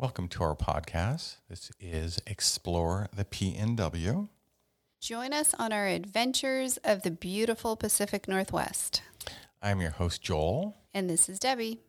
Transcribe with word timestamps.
Welcome 0.00 0.28
to 0.28 0.44
our 0.44 0.54
podcast. 0.54 1.38
This 1.50 1.72
is 1.80 2.20
Explore 2.24 3.08
the 3.12 3.24
PNW. 3.24 4.28
Join 5.00 5.32
us 5.32 5.54
on 5.58 5.72
our 5.72 5.88
adventures 5.88 6.76
of 6.84 7.02
the 7.02 7.10
beautiful 7.10 7.74
Pacific 7.74 8.28
Northwest. 8.28 9.02
I'm 9.60 9.80
your 9.80 9.90
host, 9.90 10.22
Joel. 10.22 10.76
And 10.94 11.10
this 11.10 11.28
is 11.28 11.40
Debbie. 11.40 11.80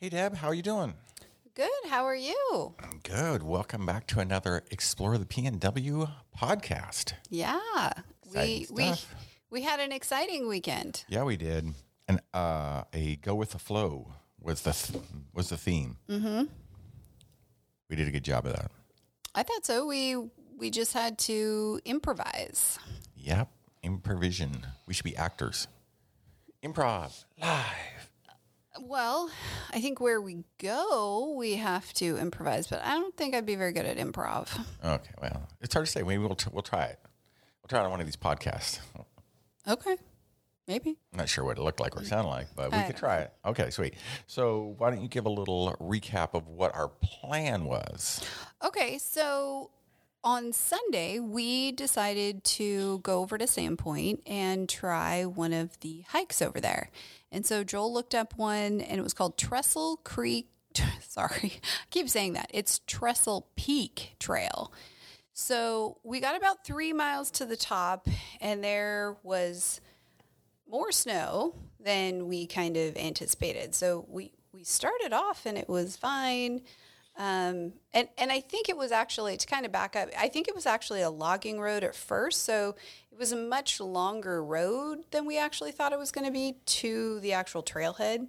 Hey, 0.00 0.08
Deb, 0.08 0.34
how 0.34 0.48
are 0.48 0.54
you 0.54 0.62
doing? 0.62 0.94
Good. 1.54 1.70
How 1.90 2.04
are 2.04 2.16
you? 2.16 2.74
I'm 2.80 2.98
good. 3.04 3.44
Welcome 3.44 3.86
back 3.86 4.08
to 4.08 4.18
another 4.18 4.64
Explore 4.72 5.16
the 5.16 5.26
PNW 5.26 6.10
podcast. 6.36 7.12
Yeah. 7.30 7.92
Exciting 8.24 8.66
we 8.72 8.82
stuff. 8.82 9.14
we 9.50 9.60
we 9.60 9.62
had 9.64 9.78
an 9.78 9.92
exciting 9.92 10.48
weekend. 10.48 11.04
Yeah, 11.08 11.22
we 11.22 11.36
did. 11.36 11.72
And 12.08 12.20
uh, 12.34 12.82
a 12.92 13.14
go 13.22 13.36
with 13.36 13.50
the 13.50 13.60
flow 13.60 14.08
was 14.40 14.62
the 14.62 14.72
th- 14.72 15.02
was 15.34 15.48
the 15.48 15.56
theme. 15.56 15.96
Mm-hmm. 16.08 16.44
We 17.88 17.96
did 17.96 18.08
a 18.08 18.10
good 18.10 18.24
job 18.24 18.46
of 18.46 18.52
that. 18.52 18.70
I 19.34 19.42
thought 19.42 19.64
so. 19.66 19.86
We 19.86 20.16
we 20.56 20.70
just 20.70 20.92
had 20.92 21.18
to 21.20 21.80
improvise. 21.84 22.78
Yep, 23.16 23.48
improvision. 23.84 24.64
We 24.86 24.94
should 24.94 25.04
be 25.04 25.16
actors. 25.16 25.68
Improv 26.64 27.24
live. 27.40 27.62
Well, 28.80 29.30
I 29.72 29.80
think 29.80 30.00
where 30.00 30.20
we 30.20 30.44
go, 30.58 31.34
we 31.38 31.56
have 31.56 31.92
to 31.94 32.18
improvise, 32.18 32.66
but 32.66 32.82
I 32.84 32.94
don't 32.94 33.16
think 33.16 33.34
I'd 33.34 33.46
be 33.46 33.54
very 33.54 33.72
good 33.72 33.86
at 33.86 33.96
improv. 33.96 34.48
Okay, 34.84 35.10
well, 35.20 35.48
it's 35.62 35.72
hard 35.72 35.86
to 35.86 35.92
say. 35.92 36.02
Maybe 36.02 36.18
we'll 36.18 36.34
t- 36.34 36.50
we'll 36.52 36.62
try 36.62 36.84
it. 36.84 36.98
We'll 37.62 37.68
try 37.68 37.80
it 37.80 37.84
on 37.84 37.90
one 37.90 38.00
of 38.00 38.06
these 38.06 38.16
podcasts. 38.16 38.78
Okay. 39.66 39.96
Maybe. 40.68 40.98
I'm 41.12 41.18
not 41.18 41.28
sure 41.28 41.44
what 41.44 41.58
it 41.58 41.62
looked 41.62 41.80
like 41.80 41.96
or 41.96 42.00
mm. 42.00 42.06
sounded 42.06 42.28
like, 42.28 42.48
but 42.56 42.72
we 42.72 42.78
I 42.78 42.82
could 42.82 42.96
try 42.96 43.18
it. 43.18 43.32
Okay, 43.44 43.70
sweet. 43.70 43.94
So 44.26 44.74
why 44.78 44.90
don't 44.90 45.00
you 45.00 45.08
give 45.08 45.26
a 45.26 45.30
little 45.30 45.76
recap 45.80 46.34
of 46.34 46.48
what 46.48 46.74
our 46.74 46.88
plan 46.88 47.64
was? 47.64 48.24
Okay, 48.64 48.98
so 48.98 49.70
on 50.24 50.52
Sunday, 50.52 51.20
we 51.20 51.70
decided 51.70 52.42
to 52.42 52.98
go 52.98 53.20
over 53.20 53.38
to 53.38 53.44
Sandpoint 53.44 54.22
and 54.26 54.68
try 54.68 55.24
one 55.24 55.52
of 55.52 55.78
the 55.80 56.02
hikes 56.08 56.42
over 56.42 56.60
there. 56.60 56.90
And 57.30 57.46
so 57.46 57.62
Joel 57.62 57.92
looked 57.94 58.14
up 58.14 58.36
one 58.36 58.80
and 58.80 58.98
it 58.98 59.02
was 59.02 59.14
called 59.14 59.38
Trestle 59.38 59.98
Creek. 59.98 60.48
Sorry, 61.00 61.52
I 61.62 61.86
keep 61.90 62.08
saying 62.08 62.32
that. 62.32 62.50
It's 62.52 62.80
Trestle 62.88 63.46
Peak 63.54 64.16
Trail. 64.18 64.72
So 65.32 65.98
we 66.02 66.18
got 66.18 66.36
about 66.36 66.64
three 66.64 66.92
miles 66.92 67.30
to 67.32 67.44
the 67.44 67.56
top 67.56 68.08
and 68.40 68.64
there 68.64 69.16
was 69.22 69.80
more 70.68 70.92
snow 70.92 71.54
than 71.80 72.26
we 72.28 72.46
kind 72.46 72.76
of 72.76 72.96
anticipated. 72.96 73.74
So 73.74 74.04
we, 74.08 74.32
we 74.52 74.64
started 74.64 75.12
off 75.12 75.46
and 75.46 75.56
it 75.56 75.68
was 75.68 75.96
fine. 75.96 76.62
Um, 77.18 77.72
and, 77.94 78.08
and 78.18 78.30
I 78.30 78.40
think 78.40 78.68
it 78.68 78.76
was 78.76 78.92
actually, 78.92 79.36
to 79.36 79.46
kind 79.46 79.64
of 79.64 79.72
back 79.72 79.96
up, 79.96 80.10
I 80.18 80.28
think 80.28 80.48
it 80.48 80.54
was 80.54 80.66
actually 80.66 81.02
a 81.02 81.10
logging 81.10 81.58
road 81.60 81.82
at 81.82 81.94
first. 81.94 82.44
So 82.44 82.74
it 83.10 83.18
was 83.18 83.32
a 83.32 83.36
much 83.36 83.80
longer 83.80 84.44
road 84.44 85.04
than 85.12 85.24
we 85.24 85.38
actually 85.38 85.72
thought 85.72 85.92
it 85.92 85.98
was 85.98 86.10
going 86.10 86.26
to 86.26 86.32
be 86.32 86.56
to 86.66 87.20
the 87.20 87.32
actual 87.32 87.62
trailhead, 87.62 88.26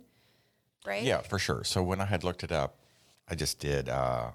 right? 0.86 1.04
Yeah, 1.04 1.20
for 1.22 1.38
sure. 1.38 1.64
So 1.66 1.84
when 1.84 2.00
I 2.00 2.06
had 2.06 2.24
looked 2.24 2.44
it 2.44 2.52
up, 2.52 2.76
I 3.28 3.36
just 3.36 3.60
did 3.60 3.90
uh, 3.90 4.30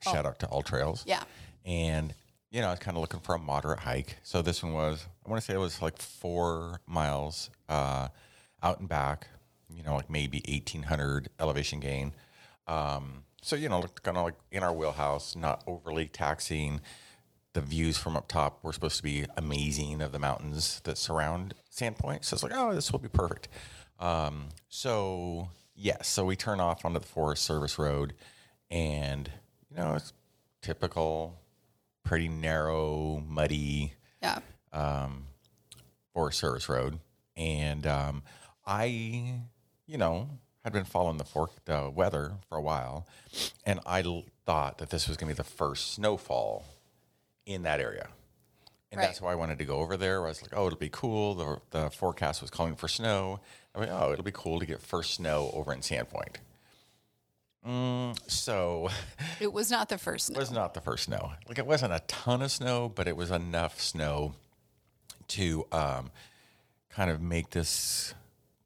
shout 0.00 0.26
out 0.26 0.40
to 0.40 0.46
AllTrails. 0.46 1.04
Yeah. 1.06 1.22
And, 1.64 2.12
you 2.56 2.62
know, 2.62 2.68
I 2.68 2.70
was 2.70 2.78
kind 2.78 2.96
of 2.96 3.02
looking 3.02 3.20
for 3.20 3.34
a 3.34 3.38
moderate 3.38 3.80
hike. 3.80 4.16
So 4.22 4.40
this 4.40 4.62
one 4.62 4.72
was, 4.72 5.04
I 5.26 5.28
want 5.28 5.42
to 5.42 5.46
say 5.46 5.52
it 5.52 5.58
was 5.58 5.82
like 5.82 5.98
four 5.98 6.80
miles 6.86 7.50
uh, 7.68 8.08
out 8.62 8.80
and 8.80 8.88
back, 8.88 9.28
you 9.68 9.82
know, 9.82 9.94
like 9.94 10.08
maybe 10.08 10.42
1800 10.48 11.28
elevation 11.38 11.80
gain. 11.80 12.14
Um, 12.66 13.24
so, 13.42 13.56
you 13.56 13.68
know, 13.68 13.84
kind 14.02 14.16
of 14.16 14.24
like 14.24 14.36
in 14.50 14.62
our 14.62 14.72
wheelhouse, 14.72 15.36
not 15.36 15.64
overly 15.66 16.06
taxing. 16.06 16.80
The 17.52 17.60
views 17.60 17.98
from 17.98 18.16
up 18.16 18.26
top 18.26 18.64
were 18.64 18.72
supposed 18.72 18.96
to 18.96 19.02
be 19.02 19.26
amazing 19.36 20.00
of 20.00 20.12
the 20.12 20.18
mountains 20.18 20.80
that 20.84 20.96
surround 20.96 21.52
Sandpoint. 21.70 22.24
So 22.24 22.36
it's 22.36 22.42
like, 22.42 22.52
oh, 22.54 22.74
this 22.74 22.90
will 22.90 23.00
be 23.00 23.08
perfect. 23.08 23.48
Um, 24.00 24.48
so, 24.70 25.50
yes, 25.74 26.08
so 26.08 26.24
we 26.24 26.36
turn 26.36 26.60
off 26.60 26.86
onto 26.86 27.00
the 27.00 27.06
Forest 27.06 27.44
Service 27.44 27.78
Road 27.78 28.14
and, 28.70 29.30
you 29.70 29.76
know, 29.76 29.92
it's 29.92 30.14
typical, 30.62 31.38
pretty 32.06 32.28
narrow, 32.28 33.22
muddy 33.26 33.92
Yeah. 34.22 34.38
Forest 36.14 36.38
Service 36.38 36.68
Road. 36.68 36.98
And 37.36 37.86
um, 37.86 38.22
I, 38.64 38.84
you 39.86 39.98
know, 39.98 40.30
had 40.64 40.72
been 40.72 40.84
following 40.84 41.18
the 41.18 41.24
fork 41.24 41.50
the 41.66 41.90
weather 41.94 42.32
for 42.48 42.56
a 42.56 42.62
while, 42.62 43.06
and 43.66 43.80
I 43.84 44.00
l- 44.02 44.24
thought 44.46 44.78
that 44.78 44.88
this 44.90 45.06
was 45.08 45.16
going 45.18 45.28
to 45.28 45.34
be 45.34 45.36
the 45.36 45.48
first 45.48 45.92
snowfall 45.92 46.64
in 47.44 47.62
that 47.64 47.80
area. 47.80 48.08
And 48.90 49.00
that's 49.00 49.20
why 49.20 49.32
I 49.32 49.34
wanted 49.34 49.58
to 49.58 49.64
go 49.66 49.76
over 49.76 49.96
there. 49.98 50.24
I 50.24 50.28
was 50.28 50.40
like, 50.40 50.52
oh, 50.56 50.68
it'll 50.68 50.78
be 50.78 50.88
cool. 50.90 51.34
The, 51.34 51.58
the 51.70 51.90
forecast 51.90 52.40
was 52.40 52.50
calling 52.50 52.76
for 52.76 52.88
snow. 52.88 53.40
I 53.74 53.80
mean, 53.80 53.88
oh, 53.92 54.12
it'll 54.12 54.24
be 54.24 54.30
cool 54.32 54.58
to 54.58 54.64
get 54.64 54.80
first 54.80 55.14
snow 55.14 55.50
over 55.52 55.72
in 55.74 55.80
Sandpoint. 55.80 56.36
Mm, 57.66 58.16
so 58.30 58.88
It 59.40 59.52
was 59.52 59.70
not 59.70 59.88
the 59.88 59.98
first 59.98 60.26
snow. 60.26 60.36
it 60.36 60.40
was 60.40 60.50
not 60.52 60.74
the 60.74 60.80
first 60.80 61.04
snow. 61.04 61.32
Like 61.48 61.58
it 61.58 61.66
wasn't 61.66 61.92
a 61.92 62.00
ton 62.06 62.42
of 62.42 62.50
snow, 62.50 62.88
but 62.94 63.08
it 63.08 63.16
was 63.16 63.30
enough 63.30 63.80
snow 63.80 64.34
to 65.28 65.66
um, 65.72 66.10
kind 66.90 67.10
of 67.10 67.20
make 67.20 67.50
this 67.50 68.14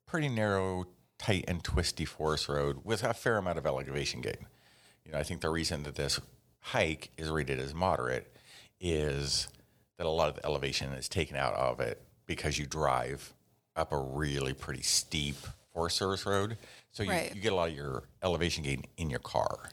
pretty 0.06 0.28
narrow, 0.28 0.84
tight, 1.18 1.44
and 1.48 1.64
twisty 1.64 2.04
forest 2.04 2.48
road 2.48 2.80
with 2.84 3.02
a 3.02 3.14
fair 3.14 3.38
amount 3.38 3.58
of 3.58 3.66
elevation 3.66 4.20
gain. 4.20 4.46
You 5.06 5.12
know, 5.12 5.18
I 5.18 5.22
think 5.22 5.40
the 5.40 5.48
reason 5.50 5.84
that 5.84 5.94
this 5.94 6.20
hike 6.60 7.10
is 7.16 7.30
rated 7.30 7.58
as 7.58 7.72
moderate 7.74 8.36
is 8.80 9.48
that 9.96 10.06
a 10.06 10.10
lot 10.10 10.28
of 10.28 10.36
the 10.36 10.44
elevation 10.46 10.92
is 10.92 11.08
taken 11.08 11.36
out 11.36 11.54
of 11.54 11.80
it 11.80 12.02
because 12.26 12.58
you 12.58 12.66
drive 12.66 13.32
up 13.76 13.92
a 13.92 13.98
really 13.98 14.52
pretty 14.52 14.82
steep 14.82 15.36
Forest 15.72 15.96
Service 15.96 16.26
road. 16.26 16.58
So 16.92 17.02
you, 17.02 17.10
Right. 17.10 17.34
you 17.34 17.40
get 17.40 17.52
a 17.52 17.54
lot 17.56 17.68
of 17.70 17.74
your 17.76 18.04
elevation 18.22 18.64
gain 18.64 18.84
in 18.96 19.10
your 19.10 19.20
car. 19.20 19.70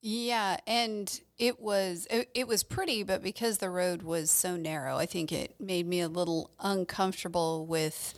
Yeah, 0.00 0.58
and 0.66 1.18
it 1.38 1.60
was 1.60 2.06
it, 2.10 2.28
it 2.34 2.46
was 2.46 2.62
pretty, 2.62 3.02
but 3.04 3.22
because 3.22 3.56
the 3.58 3.70
road 3.70 4.02
was 4.02 4.30
so 4.30 4.54
narrow, 4.56 4.98
I 4.98 5.06
think 5.06 5.32
it 5.32 5.54
made 5.58 5.86
me 5.86 6.00
a 6.00 6.08
little 6.08 6.50
uncomfortable 6.60 7.64
with 7.64 8.12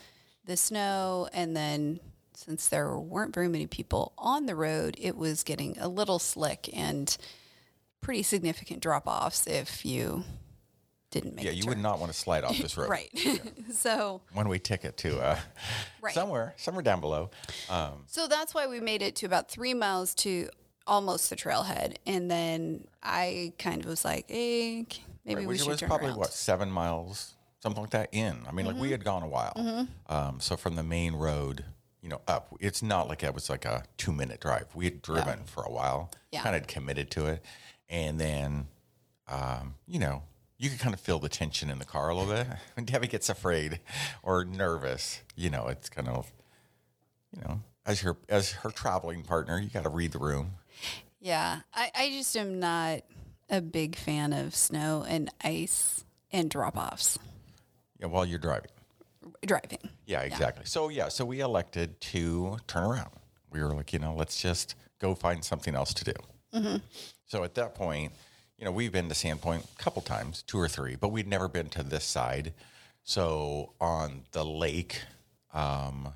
the 0.44 0.56
snow. 0.56 1.28
And 1.32 1.56
then 1.56 2.00
since 2.34 2.66
there 2.68 2.98
weren't 2.98 3.32
very 3.34 3.46
many 3.48 3.68
people 3.68 4.12
on 4.18 4.46
the 4.46 4.56
road, 4.56 4.96
it 5.00 5.16
was 5.16 5.44
getting 5.44 5.76
a 5.78 5.86
little 5.86 6.18
slick 6.18 6.68
and 6.72 7.16
pretty 8.00 8.24
significant 8.24 8.80
drop 8.80 9.06
offs 9.06 9.46
if 9.46 9.86
you 9.86 10.24
didn't 11.10 11.34
make 11.36 11.44
Yeah, 11.44 11.52
you 11.52 11.62
turn. 11.62 11.68
would 11.70 11.78
not 11.78 11.98
want 12.00 12.12
to 12.12 12.18
slide 12.18 12.44
off 12.44 12.56
this 12.58 12.76
road. 12.78 12.88
right. 12.90 13.10
so 13.72 14.22
One 14.32 14.48
way 14.48 14.58
ticket 14.58 14.96
to 14.98 15.18
uh, 15.20 15.38
Right. 16.00 16.14
somewhere, 16.14 16.54
somewhere 16.56 16.82
down 16.82 17.00
below. 17.00 17.30
Um, 17.68 18.04
So 18.06 18.26
that's 18.26 18.54
why 18.54 18.66
we 18.66 18.80
made 18.80 19.02
it 19.02 19.16
to 19.16 19.26
about 19.26 19.48
three 19.50 19.74
miles 19.74 20.14
to 20.16 20.48
almost 20.86 21.30
the 21.30 21.36
trailhead, 21.36 21.96
and 22.06 22.30
then 22.30 22.86
I 23.02 23.52
kind 23.58 23.80
of 23.82 23.86
was 23.90 24.04
like, 24.04 24.26
"Hey, 24.30 24.86
maybe 25.24 25.40
we 25.40 25.46
which 25.48 25.60
should 25.60 25.68
was 25.68 25.80
turn 25.80 25.88
probably 25.88 26.08
around." 26.10 26.18
what 26.18 26.32
seven 26.32 26.70
miles, 26.70 27.34
something 27.60 27.82
like 27.82 27.90
that. 27.90 28.08
In, 28.12 28.44
I 28.48 28.52
mean, 28.52 28.66
like 28.66 28.74
Mm-hmm. 28.76 28.82
we 28.82 28.90
had 28.92 29.04
gone 29.04 29.22
a 29.24 29.28
while. 29.28 29.88
Um, 30.08 30.38
so 30.38 30.56
from 30.56 30.76
the 30.76 30.84
main 30.84 31.14
road, 31.14 31.64
you 32.02 32.08
know, 32.08 32.20
up. 32.28 32.54
It's 32.60 32.82
not 32.84 33.08
like 33.08 33.24
it 33.24 33.34
was 33.34 33.50
like 33.50 33.64
a 33.64 33.82
two 33.96 34.12
minute 34.12 34.38
drive. 34.40 34.66
We 34.76 34.84
had 34.84 35.02
driven 35.02 35.42
for 35.44 35.64
a 35.64 35.70
while, 35.72 36.12
Yeah. 36.30 36.42
kind 36.44 36.54
of 36.54 36.68
committed 36.68 37.10
to 37.12 37.26
it, 37.26 37.44
and 37.88 38.20
then, 38.20 38.68
um, 39.28 39.74
you 39.88 39.98
know. 39.98 40.22
You 40.58 40.70
could 40.70 40.78
kind 40.78 40.94
of 40.94 41.00
feel 41.00 41.18
the 41.18 41.28
tension 41.28 41.68
in 41.68 41.78
the 41.78 41.84
car 41.84 42.08
a 42.08 42.14
little 42.16 42.32
bit. 42.32 42.46
When 42.74 42.86
Debbie 42.86 43.08
gets 43.08 43.28
afraid 43.28 43.80
or 44.22 44.44
nervous, 44.44 45.20
you 45.34 45.50
know, 45.50 45.66
it's 45.66 45.88
kind 45.90 46.08
of, 46.08 46.32
you 47.34 47.42
know, 47.42 47.60
as 47.84 48.00
her 48.00 48.16
as 48.28 48.52
her 48.52 48.70
traveling 48.70 49.22
partner, 49.22 49.58
you 49.60 49.68
got 49.68 49.82
to 49.84 49.90
read 49.90 50.12
the 50.12 50.18
room. 50.18 50.52
Yeah, 51.20 51.60
I, 51.74 51.90
I 51.94 52.08
just 52.10 52.36
am 52.36 52.58
not 52.58 53.00
a 53.50 53.60
big 53.60 53.96
fan 53.96 54.32
of 54.32 54.54
snow 54.54 55.04
and 55.08 55.30
ice 55.42 56.04
and 56.32 56.50
drop 56.50 56.76
offs 56.76 57.18
Yeah, 58.00 58.06
while 58.06 58.24
you're 58.26 58.38
driving. 58.38 58.70
driving. 59.44 59.78
Yeah, 60.06 60.20
exactly. 60.22 60.64
So 60.66 60.88
yeah, 60.88 61.08
so 61.08 61.24
we 61.24 61.40
elected 61.40 62.00
to 62.12 62.58
turn 62.66 62.84
around. 62.84 63.10
We 63.50 63.62
were 63.62 63.74
like, 63.74 63.92
you 63.92 63.98
know, 63.98 64.14
let's 64.14 64.40
just 64.40 64.74
go 64.98 65.14
find 65.14 65.44
something 65.44 65.74
else 65.74 65.92
to 65.94 66.04
do. 66.04 66.12
Mm-hmm. 66.54 66.76
So 67.26 67.44
at 67.44 67.54
that 67.54 67.74
point, 67.74 68.12
you 68.58 68.64
know, 68.64 68.72
we've 68.72 68.92
been 68.92 69.08
to 69.08 69.14
Sandpoint 69.14 69.64
a 69.64 69.82
couple 69.82 70.02
times, 70.02 70.42
two 70.42 70.58
or 70.58 70.68
three, 70.68 70.96
but 70.96 71.08
we'd 71.08 71.28
never 71.28 71.48
been 71.48 71.68
to 71.70 71.82
this 71.82 72.04
side. 72.04 72.54
So 73.04 73.72
on 73.80 74.22
the 74.32 74.44
lake, 74.44 75.02
um, 75.52 76.08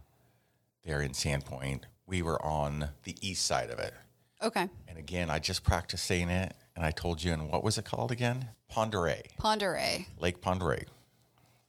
there 0.85 1.03
in 1.03 1.13
Sandpoint, 1.13 1.83
we 2.07 2.23
were 2.23 2.43
on 2.45 2.89
the 3.05 3.17
east 3.21 3.47
side 3.47 3.71
of 3.71 3.79
it. 3.79 3.95
Okay, 4.43 4.69
And 4.89 4.97
again, 4.99 5.29
I 5.29 5.39
just 5.39 5.65
practiced 5.65 6.05
saying 6.07 6.31
it, 6.31 6.55
and 6.75 6.83
I 6.85 6.93
told 6.93 7.23
you, 7.23 7.31
and 7.33 7.51
what 7.51 7.63
was 7.63 7.77
it 7.77 7.85
called 7.85 8.11
again? 8.11 8.49
Pend 8.71 8.95
Oreille, 8.95 9.23
Ponderay. 9.39 10.07
Lake 10.19 10.41
Pend 10.41 10.63
Oreille. 10.63 10.87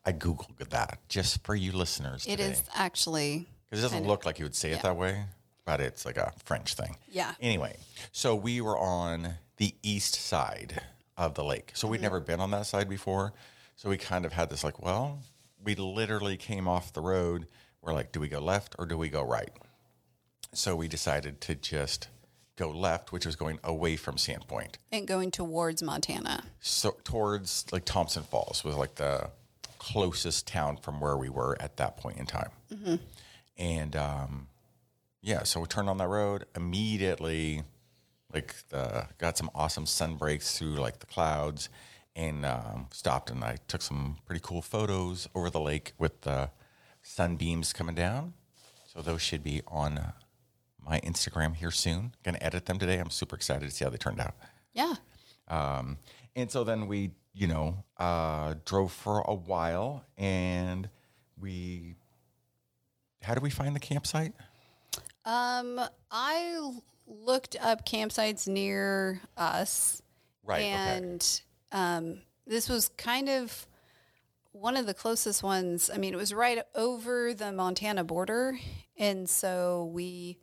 I 0.06 0.14
googled 0.14 0.70
that 0.70 1.00
just 1.10 1.44
for 1.44 1.54
you 1.54 1.74
listeners. 1.74 2.26
It 2.26 2.38
today. 2.38 2.52
is 2.52 2.64
actually 2.74 3.50
Because 3.70 3.84
it 3.84 3.88
doesn't 3.90 4.08
look 4.08 4.26
like 4.26 4.40
you 4.40 4.46
would 4.46 4.56
say 4.56 4.72
it 4.72 4.82
that 4.84 4.96
way. 4.96 5.26
But 5.66 5.80
it's 5.80 6.06
like 6.06 6.18
a 6.18 6.32
French 6.44 6.74
thing. 6.76 6.98
Yeah. 7.10 7.34
Anyway, 7.40 7.78
so 8.12 8.36
we 8.36 8.62
were 8.62 8.78
on 8.78 9.36
the 9.58 9.76
east 9.84 10.16
side 10.16 10.82
of 11.18 11.36
the 11.36 11.44
lake. 11.44 11.72
So 11.76 11.88
we'd 11.88 12.02
never 12.02 12.20
been 12.20 12.40
on 12.40 12.52
that 12.52 12.66
side 12.66 12.90
before. 12.90 13.34
So 13.76 13.90
we 13.90 13.98
kind 13.98 14.26
of 14.26 14.34
had 14.34 14.50
this 14.50 14.64
like, 14.64 14.82
well, 14.82 15.20
we 15.64 15.76
literally 15.76 16.38
came 16.38 16.68
off 16.68 16.94
the 16.94 17.02
road. 17.02 17.48
We're 17.82 17.94
like, 17.94 18.12
do 18.12 18.20
we 18.20 18.28
go 18.28 18.40
left 18.40 18.76
or 18.80 18.86
do 18.86 18.98
we 18.98 19.10
go 19.10 19.24
right? 19.24 19.52
So 20.54 20.76
we 20.76 20.88
decided 20.88 21.42
to 21.42 21.56
just 21.56 22.08
go 22.58 22.70
left, 22.70 23.12
which 23.12 23.26
was 23.26 23.36
going 23.36 23.60
away 23.64 23.96
from 23.96 24.16
Sandpoint. 24.16 24.76
And 24.92 25.08
going 25.08 25.32
towards 25.32 25.82
Montana. 25.82 26.44
So 26.60 26.98
towards 27.04 27.66
like 27.72 27.86
Thompson 27.86 28.24
Falls 28.24 28.64
was 28.64 28.76
like 28.76 28.96
the 28.96 29.30
closest 29.80 30.48
town 30.48 30.78
from 30.78 31.00
where 31.00 31.18
we 31.18 31.30
were 31.30 31.58
at 31.60 31.78
that 31.78 31.98
point 31.98 32.18
in 32.18 32.26
time. 32.26 32.50
And 33.58 33.96
um, 33.96 34.48
yeah, 35.22 35.44
so 35.44 35.60
we 35.60 35.68
turned 35.68 35.90
on 35.90 35.98
that 35.98 36.08
road 36.08 36.46
immediately. 36.56 37.64
Like 38.34 38.56
the 38.70 39.08
got 39.18 39.38
some 39.38 39.52
awesome 39.54 39.86
sun 39.86 40.16
breaks 40.16 40.58
through 40.58 40.76
like 40.76 41.00
the 41.00 41.06
clouds, 41.06 41.70
and 42.16 42.46
um, 42.46 42.88
stopped 42.92 43.30
and 43.30 43.44
I 43.44 43.58
took 43.68 43.82
some 43.82 44.18
pretty 44.26 44.42
cool 44.44 44.62
photos 44.62 45.28
over 45.36 45.50
the 45.50 45.60
lake 45.60 45.94
with 45.98 46.22
the 46.22 46.50
sunbeams 47.02 47.74
coming 47.74 47.96
down. 47.96 48.34
So 48.88 49.02
those 49.02 49.22
should 49.22 49.44
be 49.44 49.62
on 49.68 50.14
my 50.86 51.00
Instagram 51.02 51.56
here 51.56 51.72
soon. 51.72 52.14
Going 52.24 52.36
to 52.36 52.44
edit 52.44 52.66
them 52.66 52.80
today. 52.80 52.98
I'm 53.00 53.10
super 53.10 53.36
excited 53.36 53.70
to 53.70 53.72
see 53.76 53.86
how 53.86 53.92
they 53.92 53.98
turned 53.98 54.20
out. 54.20 54.36
Yeah. 54.74 54.96
Um, 55.48 55.98
and 56.36 56.52
so 56.52 56.64
then 56.64 56.88
we, 56.88 57.12
you 57.34 57.48
know, 57.48 57.84
uh, 57.98 58.56
drove 58.66 58.92
for 58.92 59.22
a 59.22 59.34
while 59.34 60.04
and 60.18 60.90
we, 61.40 61.96
how 63.22 63.34
did 63.34 63.44
we 63.44 63.50
find 63.50 63.76
the 63.76 63.80
campsite? 63.80 64.34
Um, 65.26 65.80
I 66.10 66.72
looked 67.08 67.56
up 67.62 67.86
campsites 67.86 68.48
near 68.48 69.22
us. 69.38 70.02
Right, 70.44 70.62
okay. 70.62 70.70
And 70.70 71.42
um, 71.72 72.22
this 72.48 72.70
was 72.70 72.90
kind 72.98 73.30
of 73.30 73.68
one 74.52 74.76
of 74.76 74.86
the 74.86 74.94
closest 74.94 75.44
ones. 75.44 75.90
I 75.94 75.98
mean, 75.98 76.14
it 76.14 76.18
was 76.18 76.34
right 76.34 76.64
over 76.76 77.34
the 77.34 77.52
Montana 77.52 78.04
border. 78.04 78.58
And 78.98 79.30
so 79.30 79.90
we, 79.94 80.40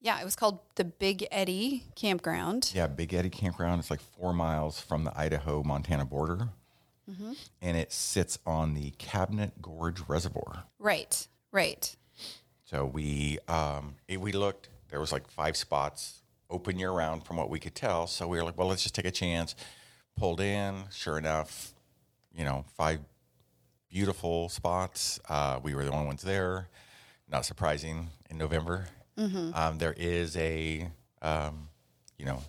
yeah, 0.00 0.20
it 0.20 0.24
was 0.24 0.36
called 0.36 0.60
the 0.74 0.84
Big 0.84 1.26
Eddy 1.30 1.84
Campground. 1.94 2.72
Yeah, 2.74 2.86
Big 2.86 3.14
Eddy 3.14 3.30
Campground. 3.30 3.80
It's 3.80 3.90
like 3.90 4.00
four 4.00 4.32
miles 4.32 4.80
from 4.80 5.04
the 5.04 5.18
Idaho 5.18 5.62
Montana 5.62 6.04
border. 6.04 6.48
And 7.62 7.76
it 7.76 7.92
sits 7.92 8.40
on 8.44 8.74
the 8.74 8.90
Cabinet 8.98 9.62
Gorge 9.62 10.00
Reservoir. 10.08 10.64
Right, 10.80 11.28
right. 11.52 11.94
So 12.66 12.84
we 12.84 13.38
um, 13.48 13.94
we 14.08 14.32
looked. 14.32 14.68
There 14.90 15.00
was 15.00 15.12
like 15.12 15.26
five 15.28 15.56
spots 15.56 16.20
open 16.50 16.78
year 16.78 16.90
round, 16.92 17.24
from 17.24 17.36
what 17.38 17.48
we 17.50 17.58
could 17.58 17.74
tell. 17.74 18.06
So 18.06 18.28
we 18.28 18.36
were 18.38 18.44
like, 18.44 18.56
well, 18.58 18.68
let's 18.68 18.82
just 18.82 18.94
take 18.94 19.04
a 19.06 19.10
chance. 19.10 19.54
Pulled 20.16 20.40
in. 20.40 20.84
Sure 20.92 21.16
enough, 21.18 21.72
you 22.34 22.44
know, 22.44 22.64
five 22.76 23.00
beautiful 23.90 24.48
spots. 24.48 25.18
Uh, 25.28 25.58
we 25.62 25.74
were 25.74 25.84
the 25.84 25.90
only 25.92 26.06
ones 26.06 26.22
there. 26.22 26.68
Not 27.28 27.44
surprising 27.44 28.08
in 28.30 28.38
November. 28.38 28.86
Um, 29.18 29.78
there 29.78 29.94
is 29.96 30.36
a, 30.36 30.90
um, 31.22 31.68
you 32.18 32.26
know, 32.26 32.42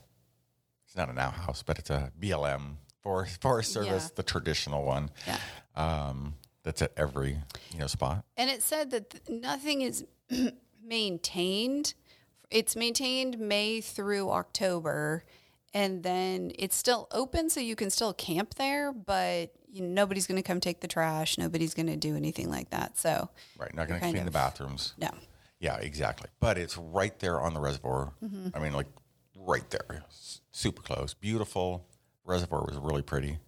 it's 0.85 0.95
not 0.97 1.09
an 1.09 1.17
outhouse, 1.17 1.63
but 1.63 1.79
it's 1.79 1.89
a 1.89 2.11
BLM 2.19 2.75
Forest 3.01 3.41
Forest 3.41 3.71
Service, 3.71 4.03
Yeah. 4.05 4.15
the 4.15 4.23
traditional 4.23 4.83
one. 4.83 5.09
Yeah. 5.25 5.39
Um, 5.75 6.35
that's 6.67 6.81
at 6.81 6.91
every 6.97 7.37
you 7.71 7.79
know 7.79 7.87
spot. 7.87 8.25
And 8.35 8.49
it 8.49 8.61
said 8.61 8.91
that 8.91 9.09
th- 9.09 9.41
nothing 9.41 9.81
is 9.81 10.03
maintained. 10.83 11.93
It's 12.51 12.75
maintained 12.75 13.39
May 13.39 13.81
through 13.81 14.29
October, 14.29 15.23
and 15.73 16.03
then 16.03 16.51
it's 16.59 16.75
still 16.75 17.07
open, 17.11 17.49
so 17.49 17.59
you 17.59 17.75
can 17.75 17.89
still 17.89 18.13
camp 18.13 18.55
there. 18.55 18.91
But 18.91 19.53
you 19.71 19.81
know, 19.81 19.87
nobody's 19.89 20.27
going 20.27 20.35
to 20.41 20.43
come 20.43 20.59
take 20.59 20.81
the 20.81 20.87
trash. 20.87 21.37
Nobody's 21.37 21.73
going 21.73 21.87
to 21.87 21.95
do 21.97 22.15
anything 22.15 22.49
like 22.49 22.69
that. 22.71 22.97
So 22.97 23.29
Right, 23.57 23.73
not 23.73 23.87
going 23.87 23.99
to 24.01 24.09
clean 24.11 24.25
the 24.25 24.31
bathrooms. 24.31 24.93
no, 24.97 25.09
Yeah, 25.59 25.77
exactly. 25.77 26.29
But 26.39 26.57
it's 26.57 26.77
right 26.77 27.17
there 27.19 27.39
on 27.41 27.53
the 27.53 27.59
reservoir. 27.59 28.11
Mm-hmm. 28.23 28.49
I 28.55 28.59
mean, 28.59 28.73
like 28.73 28.87
right 29.35 29.69
there, 29.69 30.03
S- 30.09 30.41
super 30.51 30.81
close, 30.81 31.13
beautiful. 31.13 31.85
Reservoir 32.25 32.65
was 32.65 32.77
really 32.77 33.01
pretty. 33.01 33.39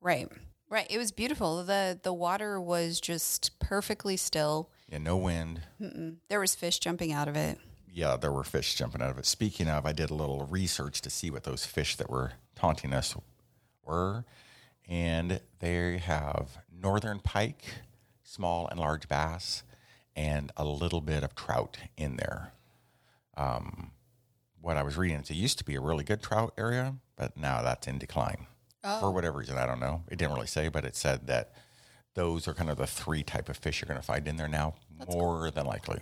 right, 0.00 0.28
right. 0.70 0.86
It 0.90 0.98
was 0.98 1.12
beautiful. 1.12 1.64
the 1.64 1.98
The 2.02 2.12
water 2.12 2.60
was 2.60 3.00
just 3.00 3.58
perfectly 3.58 4.16
still. 4.16 4.70
Yeah, 4.88 4.98
no 4.98 5.16
wind. 5.16 5.62
There 6.28 6.40
was 6.40 6.54
fish 6.54 6.78
jumping 6.78 7.12
out 7.12 7.28
of 7.28 7.36
it. 7.36 7.58
Yeah, 7.92 8.16
there 8.16 8.32
were 8.32 8.44
fish 8.44 8.74
jumping 8.74 9.02
out 9.02 9.10
of 9.10 9.18
it. 9.18 9.26
Speaking 9.26 9.68
of, 9.68 9.84
I 9.84 9.92
did 9.92 10.10
a 10.10 10.14
little 10.14 10.46
research 10.46 11.00
to 11.02 11.10
see 11.10 11.30
what 11.30 11.44
those 11.44 11.66
fish 11.66 11.96
that 11.96 12.10
were 12.10 12.32
taunting 12.54 12.92
us 12.92 13.16
were, 13.84 14.24
and 14.88 15.40
they 15.58 15.98
have 15.98 16.58
northern 16.70 17.18
pike, 17.18 17.64
small 18.22 18.68
and 18.68 18.78
large 18.78 19.08
bass, 19.08 19.62
and 20.14 20.52
a 20.56 20.64
little 20.64 21.00
bit 21.00 21.24
of 21.24 21.34
trout 21.34 21.78
in 21.96 22.16
there. 22.16 22.52
Um, 23.36 23.92
what 24.60 24.76
I 24.76 24.82
was 24.82 24.96
reading, 24.96 25.20
is 25.20 25.30
it 25.30 25.34
used 25.34 25.58
to 25.58 25.64
be 25.64 25.74
a 25.74 25.80
really 25.80 26.04
good 26.04 26.22
trout 26.22 26.52
area, 26.58 26.96
but 27.16 27.36
now 27.36 27.62
that's 27.62 27.86
in 27.86 27.98
decline 27.98 28.46
for 28.82 29.10
whatever 29.10 29.38
reason. 29.38 29.58
I 29.58 29.66
don't 29.66 29.80
know. 29.80 30.02
It 30.08 30.16
didn't 30.18 30.34
really 30.34 30.46
say, 30.46 30.68
but 30.68 30.84
it 30.84 30.96
said 30.96 31.26
that 31.26 31.52
those 32.14 32.48
are 32.48 32.54
kind 32.54 32.70
of 32.70 32.76
the 32.76 32.86
three 32.86 33.22
type 33.22 33.48
of 33.48 33.56
fish 33.56 33.80
you're 33.80 33.88
going 33.88 34.00
to 34.00 34.06
find 34.06 34.26
in 34.26 34.36
there 34.36 34.48
now, 34.48 34.74
more 35.08 35.50
than 35.50 35.66
likely. 35.66 36.00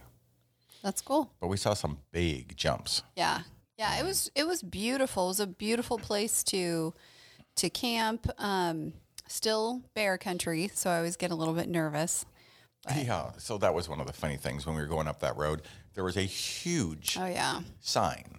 That's 0.82 1.02
cool. 1.02 1.32
But 1.40 1.48
we 1.48 1.56
saw 1.56 1.74
some 1.74 1.98
big 2.12 2.56
jumps. 2.56 3.02
Yeah. 3.16 3.40
Yeah, 3.78 3.98
it 3.98 4.04
was 4.04 4.30
it 4.34 4.46
was 4.46 4.62
beautiful. 4.62 5.24
It 5.24 5.28
was 5.28 5.40
a 5.40 5.46
beautiful 5.46 5.98
place 5.98 6.42
to 6.44 6.94
to 7.56 7.68
camp. 7.68 8.26
Um 8.38 8.94
still 9.28 9.82
bear 9.94 10.16
country, 10.16 10.70
so 10.72 10.88
I 10.88 10.96
always 10.98 11.16
get 11.16 11.30
a 11.30 11.34
little 11.34 11.52
bit 11.52 11.68
nervous. 11.68 12.24
Yeah. 12.94 13.32
So 13.38 13.58
that 13.58 13.74
was 13.74 13.88
one 13.88 14.00
of 14.00 14.06
the 14.06 14.12
funny 14.14 14.36
things 14.36 14.64
when 14.64 14.76
we 14.76 14.80
were 14.80 14.88
going 14.88 15.08
up 15.08 15.20
that 15.20 15.36
road. 15.36 15.62
There 15.94 16.04
was 16.04 16.16
a 16.16 16.22
huge 16.22 17.18
Oh 17.20 17.26
yeah. 17.26 17.60
sign 17.80 18.35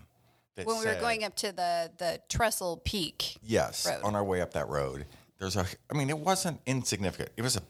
When 0.66 0.80
we 0.80 0.86
were 0.86 0.96
going 1.00 1.24
up 1.24 1.36
to 1.38 1.52
the 1.52 1.92
the 1.98 2.20
Trestle 2.30 2.78
Peak. 2.84 3.38
Yes, 3.44 3.86
road. 3.88 4.02
on 4.04 4.16
our 4.16 4.24
way 4.24 4.42
up 4.42 4.54
that 4.54 4.68
road, 4.70 5.06
there's 5.40 5.56
a. 5.56 5.66
I 5.90 5.94
mean, 5.94 6.10
it 6.10 6.18
wasn't 6.20 6.60
insignificant. 6.66 7.30
It 7.38 7.42
was 7.42 7.58
a 7.58 7.62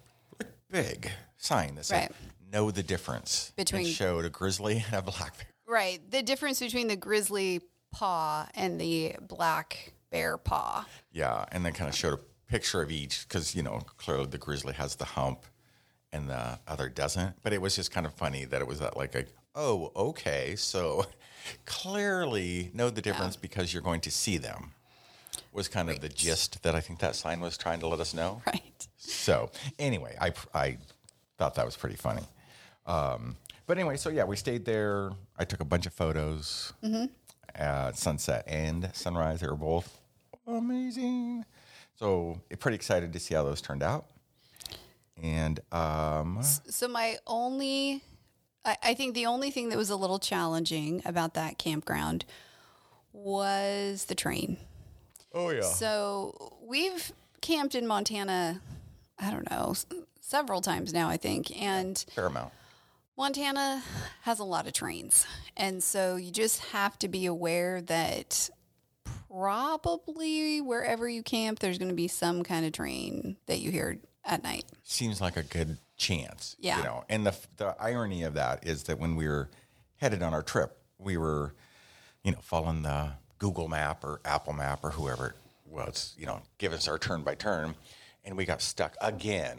big 0.69 1.11
sign 1.37 1.75
that 1.75 1.85
said 1.85 1.95
Right. 1.95 2.11
"Know 2.51 2.71
the 2.71 2.83
difference" 2.83 3.51
Between- 3.55 3.85
and 3.85 3.93
showed 3.95 4.25
a 4.25 4.29
grizzly 4.29 4.83
and 4.87 4.95
a 4.95 5.01
black 5.01 5.37
bear. 5.37 5.47
Right. 5.67 5.99
The 6.11 6.23
difference 6.23 6.59
between 6.59 6.87
the 6.87 6.95
grizzly 6.95 7.61
paw 7.91 8.47
and 8.55 8.79
the 8.79 9.15
black 9.21 9.93
bear 10.11 10.37
paw. 10.37 10.85
Yeah, 11.11 11.45
and 11.51 11.65
then 11.65 11.73
kind 11.73 11.89
of 11.89 11.95
showed 11.95 12.13
a 12.13 12.19
picture 12.49 12.81
of 12.81 12.91
each 12.91 13.27
because 13.27 13.55
you 13.55 13.63
know 13.63 13.79
clearly 13.97 14.25
the 14.27 14.37
grizzly 14.37 14.73
has 14.73 14.95
the 14.95 15.05
hump 15.05 15.45
and 16.13 16.29
the 16.29 16.59
other 16.67 16.87
doesn't. 16.89 17.41
But 17.43 17.51
it 17.53 17.61
was 17.61 17.75
just 17.75 17.91
kind 17.91 18.05
of 18.05 18.13
funny 18.13 18.45
that 18.45 18.61
it 18.61 18.67
was 18.67 18.79
that 18.79 18.95
like 18.95 19.13
a 19.15 19.25
oh 19.57 19.91
okay 19.95 20.55
so 20.55 21.05
clearly 21.65 22.71
know 22.73 22.89
the 22.89 23.01
difference 23.01 23.35
because 23.35 23.73
you're 23.73 23.81
going 23.83 24.01
to 24.01 24.11
see 24.11 24.37
them 24.37 24.71
was 25.51 25.67
kind 25.67 25.89
of 25.89 25.99
the 26.01 26.09
gist 26.09 26.61
that 26.63 26.75
I 26.75 26.79
think 26.81 26.99
that 26.99 27.15
sign 27.15 27.39
was 27.39 27.57
trying 27.57 27.79
to 27.79 27.87
let 27.87 27.99
us 27.99 28.13
know. 28.13 28.41
Right. 28.45 28.87
So 28.97 29.49
anyway, 29.79 30.15
I 30.21 30.31
I 30.53 30.77
thought 31.37 31.55
that 31.55 31.65
was 31.65 31.75
pretty 31.75 31.95
funny. 31.95 32.23
Um, 32.85 33.35
but 33.65 33.77
anyway, 33.77 33.97
so 33.97 34.09
yeah, 34.09 34.23
we 34.23 34.35
stayed 34.35 34.65
there. 34.65 35.11
I 35.37 35.45
took 35.45 35.59
a 35.59 35.65
bunch 35.65 35.85
of 35.85 35.93
photos 35.93 36.73
at 37.55 37.97
sunset 37.97 38.43
and 38.47 38.89
sunrise. 38.93 39.39
They 39.41 39.47
were 39.47 39.55
both 39.55 39.99
amazing. 40.45 41.43
So 41.95 42.39
pretty 42.59 42.75
excited 42.75 43.11
to 43.13 43.19
see 43.19 43.33
how 43.33 43.43
those 43.43 43.61
turned 43.61 43.83
out. 43.83 44.05
And 45.21 45.59
um, 45.71 46.37
So 46.43 46.87
my 46.87 47.17
only, 47.25 48.03
I, 48.67 48.77
I 48.83 48.93
think 48.93 49.15
the 49.15 49.25
only 49.25 49.49
thing 49.49 49.69
that 49.69 49.77
was 49.77 49.89
a 49.89 49.95
little 49.95 50.19
challenging 50.19 51.01
about 51.05 51.33
that 51.33 51.57
campground 51.57 52.25
was 53.13 54.05
the 54.05 54.15
train. 54.15 54.57
oh 55.33 55.49
yeah, 55.49 55.61
So 55.61 56.53
we've 56.61 57.11
camped 57.41 57.73
in 57.73 57.87
Montana, 57.87 58.61
I 59.19 59.31
don't 59.31 59.49
know, 59.49 59.69
s- 59.71 59.85
several 60.21 60.61
times 60.61 60.93
now, 60.93 61.09
I 61.09 61.17
think. 61.17 61.59
And 61.59 61.97
fair 62.13 62.27
amount. 62.27 62.53
Montana 63.17 63.81
has 64.21 64.37
a 64.39 64.43
lot 64.43 64.67
of 64.67 64.73
trains. 64.73 65.25
And 65.55 65.81
so 65.81 66.17
you 66.17 66.29
just 66.31 66.59
have 66.65 66.99
to 66.99 67.07
be 67.07 67.25
aware 67.25 67.81
that 67.81 68.49
probably 69.29 70.61
wherever 70.61 71.09
you 71.09 71.23
camp, 71.23 71.59
there's 71.59 71.77
going 71.79 71.89
to 71.89 71.95
be 71.95 72.07
some 72.07 72.43
kind 72.43 72.65
of 72.65 72.73
train 72.73 73.37
that 73.47 73.59
you 73.59 73.71
hear 73.71 73.97
at 74.23 74.43
night. 74.43 74.65
seems 74.83 75.19
like 75.21 75.35
a 75.37 75.41
good 75.43 75.77
chance. 75.97 76.55
Yeah. 76.59 76.77
You 76.77 76.83
know, 76.83 77.03
and 77.09 77.25
the 77.25 77.35
the 77.57 77.75
irony 77.79 78.23
of 78.23 78.35
that 78.35 78.65
is 78.65 78.83
that 78.83 78.99
when 78.99 79.15
we 79.15 79.27
were 79.27 79.49
headed 79.97 80.21
on 80.21 80.33
our 80.33 80.43
trip, 80.43 80.77
we 80.97 81.17
were, 81.17 81.53
you 82.23 82.31
know, 82.31 82.39
following 82.41 82.83
the 82.83 83.13
Google 83.39 83.67
Map 83.67 84.03
or 84.03 84.21
Apple 84.23 84.53
Map 84.53 84.83
or 84.83 84.91
whoever 84.91 85.27
it 85.27 85.35
was, 85.65 86.15
you 86.17 86.25
know, 86.25 86.41
give 86.57 86.73
us 86.73 86.87
our 86.87 86.97
turn 86.97 87.23
by 87.23 87.35
turn, 87.35 87.75
and 88.23 88.37
we 88.37 88.45
got 88.45 88.61
stuck 88.61 88.95
again 89.01 89.57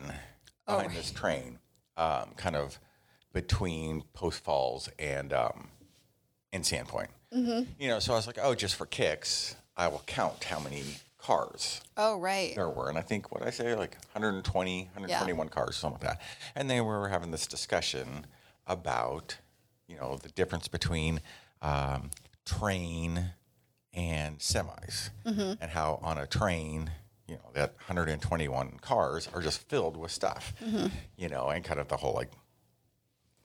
behind 0.67 0.93
this 0.93 1.11
train, 1.11 1.59
um, 1.97 2.31
kind 2.37 2.57
of 2.57 2.79
between 3.33 4.03
Post 4.15 4.43
Falls 4.43 4.89
and 4.99 5.33
um, 5.33 5.69
and 6.53 6.65
Sandpoint. 6.65 7.09
You 7.79 7.89
know, 7.89 7.99
so 7.99 8.15
I 8.15 8.17
was 8.17 8.27
like, 8.27 8.39
oh, 8.43 8.55
just 8.55 8.75
for 8.77 8.87
kicks, 8.87 9.55
I 9.77 9.89
will 9.89 10.03
count 10.07 10.45
how 10.45 10.59
many 10.61 10.83
cars 11.19 11.81
Oh, 11.97 12.19
right. 12.19 12.55
there 12.55 12.71
were. 12.71 12.89
And 12.89 12.97
I 12.97 13.03
think, 13.03 13.31
what 13.33 13.41
did 13.41 13.49
I 13.49 13.51
say, 13.51 13.75
like 13.75 13.97
120, 14.13 14.83
121 14.95 15.49
cars, 15.49 15.77
something 15.77 16.01
like 16.01 16.19
that. 16.19 16.23
And 16.55 16.71
they 16.71 16.81
were 16.81 17.09
having 17.09 17.31
this 17.31 17.47
discussion 17.47 18.27
about, 18.67 19.37
you 19.87 19.97
know, 19.97 20.17
the 20.23 20.29
difference 20.31 20.69
between 20.69 21.21
um, 21.63 22.11
train 22.47 23.33
and 23.93 24.39
semis 24.39 25.11
and 25.61 25.71
how 25.71 25.99
on 26.03 26.19
a 26.19 26.27
train, 26.27 26.91
you 27.27 27.35
know, 27.35 27.51
that 27.55 27.75
121 27.89 28.79
cars 28.81 29.29
are 29.35 29.43
just 29.43 29.69
filled 29.69 29.97
with 29.97 30.11
stuff, 30.13 30.55
you 31.17 31.29
know, 31.29 31.49
and 31.49 31.65
kind 31.65 31.81
of 31.81 31.89
the 31.89 31.97
whole 31.97 32.15
like 32.15 32.31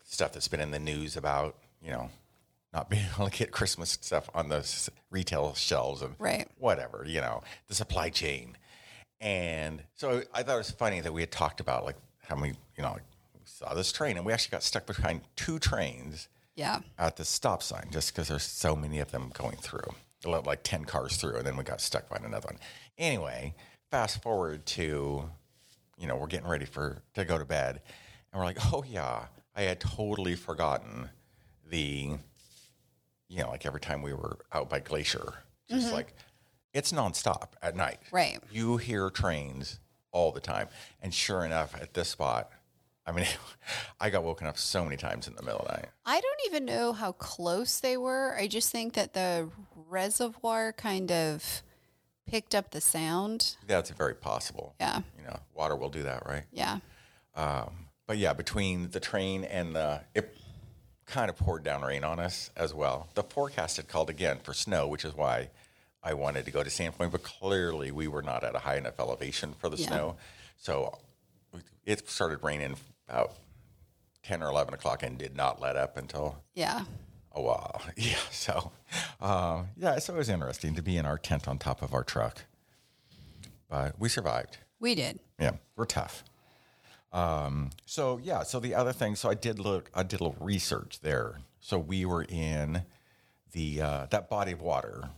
stuff 0.03 0.31
that's 0.33 0.47
been 0.47 0.59
in 0.59 0.71
the 0.71 0.79
news 0.79 1.17
about, 1.17 1.57
you 1.81 1.89
know, 1.91 2.09
not 2.73 2.89
being 2.89 3.05
able 3.15 3.29
to 3.29 3.37
get 3.37 3.51
Christmas 3.51 3.91
stuff 4.01 4.29
on 4.33 4.49
the 4.49 4.57
s- 4.57 4.89
retail 5.11 5.53
shelves 5.53 6.01
and 6.01 6.15
Right. 6.19 6.47
whatever, 6.57 7.05
you 7.07 7.21
know, 7.21 7.43
the 7.67 7.75
supply 7.75 8.09
chain. 8.09 8.57
And 9.21 9.83
so 9.95 10.23
I 10.33 10.43
thought 10.43 10.55
it 10.55 10.57
was 10.57 10.71
funny 10.71 10.99
that 11.01 11.13
we 11.13 11.21
had 11.21 11.31
talked 11.31 11.59
about 11.59 11.85
like 11.85 11.95
how 12.27 12.35
we, 12.35 12.49
you 12.49 12.83
know, 12.83 12.93
like, 12.93 13.03
we 13.33 13.41
saw 13.45 13.73
this 13.73 13.91
train 13.91 14.17
and 14.17 14.25
we 14.25 14.33
actually 14.33 14.51
got 14.51 14.63
stuck 14.63 14.85
behind 14.85 15.21
two 15.35 15.59
trains 15.59 16.27
Yeah. 16.55 16.79
at 16.97 17.15
the 17.15 17.25
stop 17.25 17.61
sign 17.63 17.89
just 17.91 18.11
because 18.13 18.27
there's 18.27 18.43
so 18.43 18.75
many 18.75 18.99
of 18.99 19.11
them 19.11 19.29
going 19.33 19.57
through. 19.57 19.95
Like 20.25 20.63
10 20.63 20.85
cars 20.85 21.17
through, 21.17 21.35
and 21.35 21.45
then 21.45 21.57
we 21.57 21.65
got 21.65 21.81
stuck 21.81 22.07
behind 22.07 22.25
another 22.25 22.47
one. 22.47 22.57
Anyway, 22.97 23.53
fast 23.91 24.21
forward 24.23 24.65
to, 24.67 25.29
you 25.97 26.07
know, 26.07 26.15
we're 26.15 26.27
getting 26.27 26.47
ready 26.47 26.63
for 26.63 27.01
to 27.15 27.25
go 27.25 27.37
to 27.37 27.43
bed, 27.43 27.81
and 28.31 28.39
we're 28.39 28.45
like, 28.45 28.57
oh 28.73 28.85
yeah, 28.87 29.25
I 29.53 29.63
had 29.63 29.81
totally 29.81 30.35
forgotten 30.35 31.09
the, 31.69 32.19
you 33.33 33.41
know, 33.41 33.49
like 33.49 33.65
every 33.65 33.79
time 33.79 34.01
we 34.01 34.13
were 34.13 34.37
out 34.51 34.69
by 34.69 34.79
Glacier, 34.79 35.33
just 35.67 35.91
like 35.91 36.13
it's 36.73 36.91
nonstop 36.91 37.49
at 37.61 37.75
night. 37.75 37.99
Right. 38.11 38.39
You 38.51 38.77
hear 38.77 39.09
trains 39.09 39.79
all 40.11 40.31
the 40.31 40.39
time, 40.39 40.67
and 41.01 41.11
sure 41.13 41.43
enough, 41.43 41.75
at 41.81 41.93
this 41.93 42.09
spot. 42.09 42.51
I 43.05 43.11
mean, 43.11 43.25
I 43.99 44.11
got 44.11 44.23
woken 44.23 44.45
up 44.45 44.57
so 44.57 44.83
many 44.83 44.97
times 44.97 45.27
in 45.27 45.35
the 45.35 45.41
middle 45.41 45.59
of 45.59 45.67
the 45.67 45.73
night. 45.73 45.89
I 46.05 46.21
don't 46.21 46.39
even 46.45 46.65
know 46.65 46.93
how 46.93 47.13
close 47.13 47.79
they 47.79 47.97
were. 47.97 48.35
I 48.37 48.47
just 48.47 48.71
think 48.71 48.93
that 48.93 49.13
the 49.13 49.49
reservoir 49.89 50.71
kind 50.71 51.11
of 51.11 51.63
picked 52.27 52.53
up 52.53 52.71
the 52.71 52.81
sound. 52.81 53.57
That's 53.65 53.89
very 53.89 54.13
possible. 54.13 54.75
Yeah. 54.79 55.01
You 55.17 55.25
know, 55.25 55.39
water 55.53 55.75
will 55.75 55.89
do 55.89 56.03
that, 56.03 56.25
right? 56.27 56.43
Yeah. 56.51 56.79
Um, 57.35 57.71
but 58.07 58.17
yeah, 58.17 58.33
between 58.33 58.91
the 58.91 58.99
train 58.99 59.43
and 59.43 59.75
the, 59.75 60.01
it 60.13 60.37
kind 61.05 61.29
of 61.29 61.37
poured 61.37 61.63
down 61.63 61.81
rain 61.81 62.03
on 62.03 62.19
us 62.19 62.49
as 62.55 62.73
well. 62.73 63.07
The 63.13 63.23
forecast 63.23 63.77
had 63.77 63.87
called 63.87 64.09
again 64.09 64.39
for 64.43 64.53
snow, 64.53 64.87
which 64.87 65.03
is 65.05 65.13
why 65.15 65.49
I 66.01 66.13
wanted 66.13 66.45
to 66.45 66.51
go 66.51 66.63
to 66.63 66.69
Sandpoint, 66.69 67.11
but 67.11 67.23
clearly 67.23 67.91
we 67.91 68.07
were 68.07 68.21
not 68.21 68.43
at 68.43 68.55
a 68.55 68.59
high 68.59 68.77
enough 68.77 68.99
elevation 68.99 69.53
for 69.59 69.69
the 69.69 69.77
Yeah. 69.77 69.87
snow. 69.87 70.15
So 70.57 70.97
it 71.85 72.09
started 72.09 72.43
raining 72.43 72.77
about 73.07 73.33
10 74.23 74.41
or 74.41 74.49
11 74.49 74.73
o'clock 74.73 75.03
and 75.03 75.17
did 75.17 75.35
not 75.35 75.59
let 75.61 75.75
up 75.75 75.97
until 75.97 76.41
Yeah. 76.53 76.85
a 77.31 77.41
while. 77.41 77.81
Yeah. 77.97 78.15
So, 78.31 78.71
um, 79.19 79.69
yeah, 79.77 79.99
so 79.99 80.13
it 80.13 80.17
was 80.17 80.29
interesting 80.29 80.75
to 80.75 80.81
be 80.81 80.97
in 80.97 81.05
our 81.05 81.17
tent 81.17 81.47
on 81.47 81.57
top 81.57 81.81
of 81.81 81.93
our 81.93 82.03
truck. 82.03 82.43
But 83.69 83.99
we 83.99 84.07
survived. 84.09 84.57
We 84.79 84.95
did. 84.95 85.19
Yeah, 85.39 85.53
we're 85.75 85.85
tough. 85.85 86.23
Um, 87.13 87.69
so 87.85 88.19
yeah, 88.21 88.43
so 88.43 88.59
the 88.59 88.73
other 88.75 88.91
thing, 88.91 89.15
so 89.15 89.29
I 89.29 89.35
did 89.35 89.59
look, 89.59 89.89
I 89.93 90.03
did 90.03 90.19
a 90.19 90.23
little 90.23 90.43
research 90.43 90.99
there. 91.01 91.39
So 91.59 91.77
we 91.77 92.05
were 92.05 92.23
in 92.27 92.83
the 93.51 93.81
uh, 93.81 94.07
that 94.09 94.29
body 94.29 94.51
of 94.51 94.61
water 94.61 95.09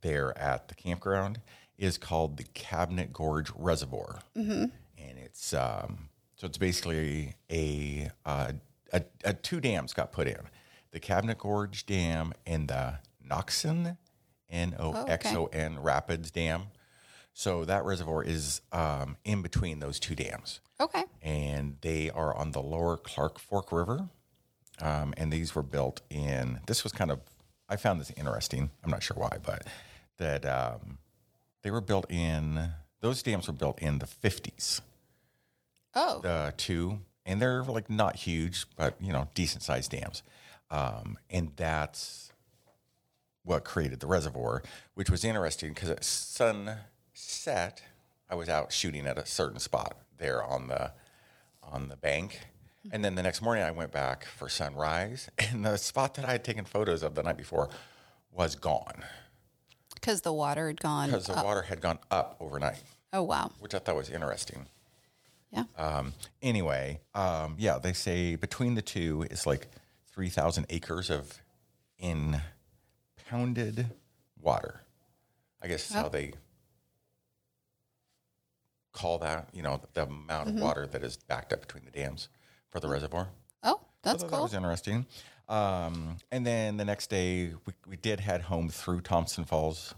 there 0.00 0.36
at 0.38 0.68
the 0.68 0.74
campground 0.74 1.40
is 1.76 1.98
called 1.98 2.38
the 2.38 2.44
Cabinet 2.54 3.12
Gorge 3.12 3.50
Reservoir, 3.54 4.20
and 4.96 5.18
it's 5.18 5.52
um, 5.52 6.08
so 6.36 6.46
it's 6.46 6.58
basically 6.58 7.34
a, 7.52 8.10
uh, 8.24 8.52
a 8.92 9.02
a 9.24 9.34
two 9.34 9.60
dams 9.60 9.92
got 9.92 10.10
put 10.12 10.26
in, 10.26 10.40
the 10.92 10.98
Cabinet 11.00 11.38
Gorge 11.38 11.84
Dam 11.86 12.32
and 12.46 12.68
the 12.68 12.98
Noxon 13.28 13.96
N 14.50 14.74
O 14.78 15.04
X 15.04 15.26
O 15.34 15.46
N 15.52 15.78
Rapids 15.78 16.30
Dam. 16.30 16.62
So 17.38 17.64
that 17.66 17.84
reservoir 17.84 18.24
is 18.24 18.62
um, 18.72 19.16
in 19.24 19.42
between 19.42 19.78
those 19.78 20.00
two 20.00 20.16
dams, 20.16 20.58
Okay. 20.80 21.04
and 21.22 21.76
they 21.82 22.10
are 22.10 22.36
on 22.36 22.50
the 22.50 22.60
lower 22.60 22.96
Clark 22.96 23.38
Fork 23.38 23.70
River. 23.70 24.08
Um, 24.80 25.14
and 25.16 25.32
these 25.32 25.54
were 25.54 25.62
built 25.62 26.00
in. 26.10 26.58
This 26.66 26.82
was 26.82 26.92
kind 26.92 27.12
of. 27.12 27.20
I 27.68 27.76
found 27.76 28.00
this 28.00 28.10
interesting. 28.16 28.70
I'm 28.82 28.90
not 28.90 29.04
sure 29.04 29.16
why, 29.16 29.38
but 29.40 29.68
that 30.16 30.44
um, 30.46 30.98
they 31.62 31.70
were 31.70 31.80
built 31.80 32.10
in. 32.10 32.70
Those 33.02 33.22
dams 33.22 33.46
were 33.46 33.52
built 33.52 33.78
in 33.78 34.00
the 34.00 34.06
50s. 34.06 34.80
Oh. 35.94 36.18
The 36.20 36.54
two, 36.56 36.98
and 37.24 37.40
they're 37.40 37.62
like 37.62 37.88
not 37.88 38.16
huge, 38.16 38.66
but 38.76 38.96
you 39.00 39.12
know, 39.12 39.28
decent 39.34 39.62
sized 39.62 39.92
dams. 39.92 40.24
Um, 40.72 41.16
and 41.30 41.52
that's 41.54 42.32
what 43.44 43.64
created 43.64 44.00
the 44.00 44.08
reservoir, 44.08 44.60
which 44.94 45.08
was 45.08 45.24
interesting 45.24 45.72
because 45.72 45.88
at 45.88 46.04
sunset, 47.18 47.82
I 48.30 48.34
was 48.34 48.48
out 48.48 48.72
shooting 48.72 49.06
at 49.06 49.18
a 49.18 49.26
certain 49.26 49.58
spot 49.58 49.96
there 50.18 50.42
on 50.42 50.68
the 50.68 50.92
on 51.62 51.88
the 51.88 51.96
bank. 51.96 52.40
And 52.92 53.04
then 53.04 53.14
the 53.16 53.22
next 53.22 53.42
morning, 53.42 53.64
I 53.64 53.70
went 53.70 53.92
back 53.92 54.24
for 54.24 54.48
sunrise, 54.48 55.28
and 55.38 55.64
the 55.64 55.76
spot 55.76 56.14
that 56.14 56.24
I 56.24 56.32
had 56.32 56.44
taken 56.44 56.64
photos 56.64 57.02
of 57.02 57.14
the 57.14 57.22
night 57.22 57.36
before 57.36 57.68
was 58.32 58.54
gone 58.54 59.04
Because 59.94 60.20
the 60.22 60.32
water 60.32 60.68
had 60.68 60.80
gone. 60.80 61.10
because 61.10 61.26
the 61.26 61.34
water 61.34 61.62
had 61.62 61.80
gone 61.80 61.98
up 62.10 62.36
overnight, 62.40 62.82
Oh, 63.12 63.22
wow. 63.24 63.50
which 63.58 63.74
I 63.74 63.78
thought 63.80 63.96
was 63.96 64.08
interesting. 64.10 64.66
Yeah. 65.52 65.64
Um, 65.76 66.14
anyway, 66.40 67.00
um, 67.14 67.56
yeah, 67.58 67.78
they 67.78 67.92
say 67.94 68.36
between 68.36 68.74
the 68.74 68.82
two 68.82 69.26
is 69.30 69.46
like 69.46 69.66
3,000 70.12 70.66
acres 70.70 71.10
of 71.10 71.42
impounded 71.98 73.86
water. 74.40 74.82
I 75.62 75.66
guess 75.68 75.88
is 75.90 75.94
how 75.96 76.08
they 76.08 76.32
call 78.98 79.18
that, 79.18 79.48
you 79.52 79.62
know, 79.62 79.80
the 79.94 80.04
amount 80.04 80.48
of 80.48 80.54
water 80.56 80.86
that 80.86 81.02
is 81.02 81.16
backed 81.16 81.52
up 81.52 81.60
between 81.60 81.84
the 81.84 81.90
dams 81.90 82.28
for 82.70 82.80
the 82.80 82.88
reservoir. 82.88 83.28
oh, 83.62 83.80
that's 84.02 84.22
So 84.22 84.28
That 84.28 84.40
was 84.40 84.54
interesting. 84.54 85.06
Um, 85.48 86.16
and 86.30 86.46
then 86.46 86.76
the 86.76 86.84
next 86.84 87.08
day, 87.08 87.52
we, 87.64 87.72
we 87.86 87.96
did 87.96 88.20
head 88.20 88.42
home 88.42 88.68
through 88.68 89.00
Thompson 89.00 89.44
Falls, 89.44 89.94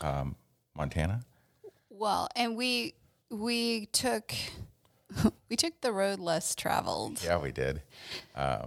um, 0.00 0.36
Montana. 0.74 1.20
Well, 1.90 2.28
and 2.36 2.56
we 2.56 2.94
we 3.28 3.86
took 3.86 4.32
we 5.50 5.56
took 5.56 5.80
the 5.80 5.92
road 5.92 6.20
less 6.20 6.54
traveled. 6.54 7.22
Yeah, 7.22 7.38
we 7.38 7.52
did. 7.52 7.82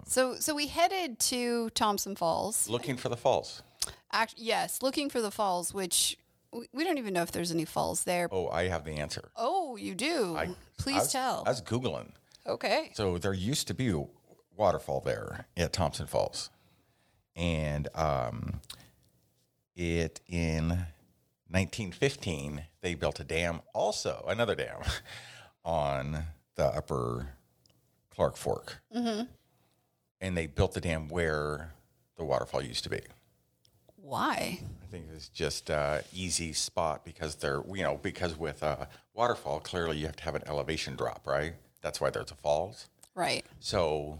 So 0.05 0.35
so 0.35 0.53
we 0.53 0.67
headed 0.67 1.19
to 1.19 1.69
Thompson 1.71 2.15
Falls. 2.15 2.69
Looking 2.69 2.97
for 2.97 3.09
the 3.09 3.17
falls. 3.17 3.63
Act, 4.11 4.35
yes, 4.37 4.81
looking 4.81 5.09
for 5.09 5.21
the 5.21 5.31
falls, 5.31 5.73
which 5.73 6.17
we, 6.51 6.83
don't 6.83 6.97
even 6.97 7.13
know 7.13 7.21
if 7.21 7.31
there's 7.31 7.51
any 7.51 7.65
falls 7.65 8.03
there. 8.03 8.27
Oh, 8.31 8.47
I 8.49 8.67
have 8.67 8.83
the 8.83 8.93
answer. 8.93 9.29
Oh, 9.35 9.75
you 9.75 9.95
do. 9.95 10.35
I, 10.35 10.49
Please 10.77 10.95
I 10.95 10.99
was, 10.99 11.11
tell. 11.11 11.43
I 11.45 11.49
was 11.49 11.61
Googling. 11.61 12.11
okay. 12.45 12.91
So 12.93 13.17
there 13.17 13.33
used 13.33 13.67
to 13.67 13.73
be 13.73 13.89
a 13.89 14.03
waterfall 14.55 15.01
there 15.01 15.45
at 15.55 15.73
Thompson 15.73 16.07
Falls. 16.07 16.49
And 17.35 17.87
um, 17.95 18.61
it 19.75 20.19
in 20.27 20.69
1915, 21.49 22.63
they 22.81 22.93
built 22.95 23.19
a 23.19 23.23
dam, 23.23 23.61
also 23.73 24.25
another 24.27 24.55
dam, 24.55 24.81
on 25.65 26.23
the 26.55 26.65
upper 26.65 27.29
Clark 28.09 28.35
Fork. 28.37 28.81
Mm-hmm. 28.95 29.23
And 30.19 30.37
they 30.37 30.47
built 30.47 30.73
the 30.73 30.81
dam 30.81 31.07
where 31.07 31.73
the 32.17 32.23
waterfall 32.23 32.61
used 32.61 32.83
to 32.83 32.89
be. 32.89 32.99
Why? 34.01 34.59
I 34.81 34.85
think 34.91 35.05
it's 35.13 35.29
just 35.29 35.69
a 35.69 36.03
easy 36.13 36.53
spot 36.53 37.05
because 37.05 37.35
they're 37.35 37.61
you 37.73 37.83
know 37.83 37.97
because 38.01 38.37
with 38.37 38.61
a 38.63 38.87
waterfall 39.13 39.59
clearly 39.59 39.97
you 39.97 40.05
have 40.05 40.15
to 40.17 40.23
have 40.23 40.35
an 40.35 40.43
elevation 40.47 40.95
drop 40.95 41.25
right 41.25 41.53
that's 41.81 42.01
why 42.01 42.09
there's 42.09 42.31
a 42.31 42.35
falls 42.35 42.87
Right. 43.15 43.45
so 43.59 44.19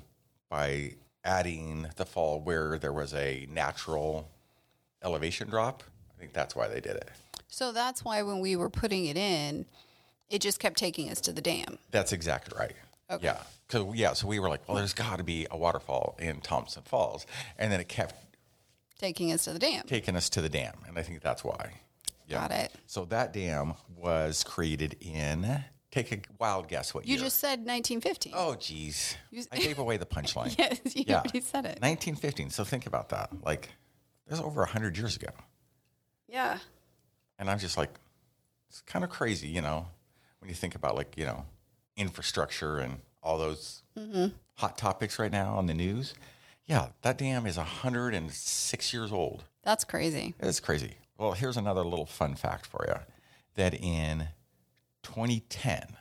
by 0.49 0.93
adding 1.25 1.87
the 1.97 2.05
fall 2.05 2.39
where 2.41 2.77
there 2.77 2.93
was 2.93 3.13
a 3.13 3.47
natural 3.51 4.29
elevation 5.03 5.49
drop 5.49 5.83
I 6.15 6.19
think 6.19 6.33
that's 6.33 6.55
why 6.55 6.67
they 6.67 6.79
did 6.81 6.95
it 6.95 7.09
So 7.49 7.71
that's 7.71 8.05
why 8.05 8.21
when 8.23 8.39
we 8.39 8.55
were 8.55 8.69
putting 8.69 9.05
it 9.07 9.17
in, 9.17 9.65
it 10.29 10.39
just 10.41 10.59
kept 10.59 10.77
taking 10.77 11.09
us 11.09 11.19
to 11.21 11.33
the 11.33 11.41
dam. 11.41 11.77
that's 11.91 12.13
exactly 12.13 12.57
right 12.57 12.75
Okay. 13.09 13.25
yeah 13.25 13.37
because 13.67 13.93
yeah 13.95 14.13
so 14.13 14.25
we 14.27 14.39
were 14.39 14.47
like 14.47 14.65
well 14.69 14.77
there's 14.77 14.93
got 14.93 15.17
to 15.17 15.23
be 15.23 15.47
a 15.51 15.57
waterfall 15.57 16.15
in 16.19 16.39
Thompson 16.39 16.83
Falls 16.83 17.25
and 17.57 17.71
then 17.71 17.81
it 17.81 17.89
kept 17.89 18.15
Taking 19.01 19.33
us 19.33 19.43
to 19.43 19.53
the 19.53 19.59
dam. 19.59 19.83
taking 19.87 20.15
us 20.15 20.29
to 20.29 20.41
the 20.41 20.49
dam 20.49 20.75
and 20.87 20.97
I 20.97 21.03
think 21.03 21.21
that's 21.21 21.43
why 21.43 21.73
yeah. 22.27 22.47
Got 22.47 22.51
it. 22.51 22.71
So 22.87 23.03
that 23.05 23.33
dam 23.33 23.73
was 23.97 24.45
created 24.45 24.95
in 25.01 25.65
Take 25.91 26.13
a 26.13 26.19
wild 26.39 26.69
guess 26.69 26.93
what 26.93 27.05
You 27.05 27.15
year. 27.15 27.25
just 27.25 27.39
said 27.39 27.59
1915. 27.65 28.31
Oh, 28.33 28.55
geez. 28.55 29.17
You- 29.29 29.43
I 29.51 29.57
gave 29.57 29.77
away 29.77 29.97
the 29.97 30.05
punchline. 30.05 30.55
yes, 30.57 30.79
you 30.95 31.03
yeah. 31.05 31.17
already 31.17 31.41
said 31.41 31.65
it. 31.65 31.81
1915. 31.81 32.49
So 32.49 32.63
think 32.63 32.85
about 32.85 33.09
that. 33.09 33.29
Like, 33.43 33.67
was 34.29 34.39
over 34.39 34.61
100 34.61 34.97
years 34.97 35.17
ago. 35.17 35.27
Yeah. 36.29 36.59
And 37.37 37.49
I'm 37.49 37.59
just 37.59 37.77
like, 37.77 37.89
it's 38.69 38.79
kind 38.81 39.03
of 39.03 39.11
crazy, 39.11 39.49
you 39.49 39.61
know, 39.61 39.85
when 40.39 40.47
you 40.47 40.55
think 40.55 40.75
about 40.75 40.95
like, 40.95 41.17
you 41.17 41.25
know, 41.25 41.45
infrastructure 41.97 42.77
and 42.77 42.99
all 43.21 43.37
those 43.37 43.83
mm-hmm. 43.99 44.27
hot 44.55 44.77
topics 44.77 45.19
right 45.19 45.31
now 45.31 45.55
on 45.55 45.65
the 45.65 45.73
news. 45.73 46.13
Yeah, 46.65 46.89
that 47.01 47.17
dam 47.17 47.45
is 47.45 47.57
106 47.57 48.93
years 48.93 49.11
old. 49.11 49.43
That's 49.63 49.83
crazy. 49.83 50.35
It's 50.39 50.59
crazy. 50.59 50.95
Well, 51.17 51.33
here's 51.33 51.57
another 51.57 51.83
little 51.83 52.05
fun 52.05 52.35
fact 52.35 52.65
for 52.65 52.85
you 52.87 52.95
that 53.55 53.73
in 53.73 54.29
2010, 55.03 55.97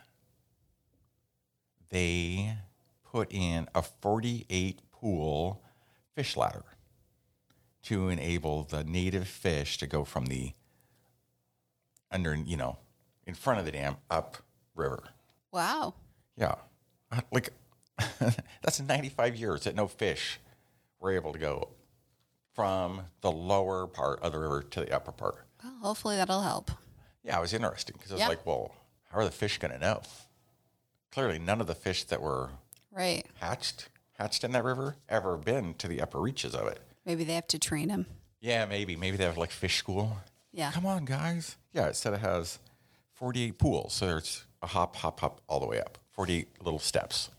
they 1.89 2.55
put 3.03 3.31
in 3.31 3.67
a 3.75 3.81
48 3.81 4.81
pool 4.91 5.61
fish 6.15 6.37
ladder 6.37 6.63
to 7.83 8.09
enable 8.09 8.63
the 8.63 8.83
native 8.83 9.27
fish 9.27 9.77
to 9.79 9.87
go 9.87 10.03
from 10.03 10.27
the 10.27 10.53
under, 12.11 12.35
you 12.35 12.55
know, 12.57 12.77
in 13.25 13.33
front 13.33 13.59
of 13.59 13.65
the 13.65 13.71
dam 13.71 13.97
up 14.09 14.37
river. 14.75 15.03
Wow. 15.51 15.95
Yeah. 16.37 16.55
Like, 17.29 17.49
that's 18.61 18.79
95 18.79 19.35
years 19.35 19.65
that 19.65 19.75
no 19.75 19.85
fish 19.85 20.39
were 21.01 21.11
able 21.11 21.33
to 21.33 21.39
go 21.39 21.69
from 22.53 23.01
the 23.21 23.31
lower 23.31 23.87
part 23.87 24.21
of 24.21 24.31
the 24.31 24.39
river 24.39 24.61
to 24.61 24.81
the 24.81 24.95
upper 24.95 25.11
part. 25.11 25.45
Well, 25.63 25.73
hopefully 25.81 26.15
that'll 26.15 26.41
help. 26.41 26.71
Yeah, 27.23 27.37
it 27.37 27.41
was 27.41 27.53
interesting 27.53 27.95
because 27.97 28.11
I 28.11 28.15
was 28.15 28.19
Yeah. 28.21 28.27
like, 28.29 28.45
well, 28.45 28.73
how 29.09 29.17
are 29.19 29.25
the 29.25 29.31
fish 29.31 29.57
going 29.57 29.71
to 29.73 29.79
know? 29.79 30.01
Clearly, 31.11 31.39
none 31.39 31.59
of 31.61 31.67
the 31.67 31.75
fish 31.75 32.03
that 32.05 32.21
were 32.21 32.51
Right. 32.91 33.25
hatched 33.39 33.89
hatched 34.13 34.43
in 34.43 34.51
that 34.51 34.63
river 34.63 34.97
ever 35.09 35.35
been 35.35 35.73
to 35.73 35.87
the 35.87 35.99
upper 35.99 36.19
reaches 36.19 36.53
of 36.53 36.67
it. 36.67 36.79
Maybe 37.05 37.23
they 37.23 37.33
have 37.33 37.47
to 37.47 37.57
train 37.57 37.87
them. 37.87 38.05
Yeah, 38.39 38.65
maybe. 38.65 38.95
Maybe 38.95 39.17
they 39.17 39.23
have 39.23 39.37
like 39.37 39.49
fish 39.49 39.77
school. 39.77 40.17
Yeah. 40.51 40.71
Come 40.71 40.85
on, 40.85 41.05
guys. 41.05 41.55
Yeah, 41.73 41.87
it 41.87 41.95
said 41.95 42.13
it 42.13 42.19
has 42.19 42.59
48 43.13 43.57
pools. 43.57 43.93
So 43.93 44.05
there's 44.05 44.45
a 44.61 44.67
hop, 44.67 44.95
hop, 44.97 45.21
hop 45.21 45.41
all 45.47 45.59
the 45.59 45.65
way 45.65 45.79
up. 45.79 45.97
48 46.11 46.61
little 46.63 46.79
steps. 46.79 47.31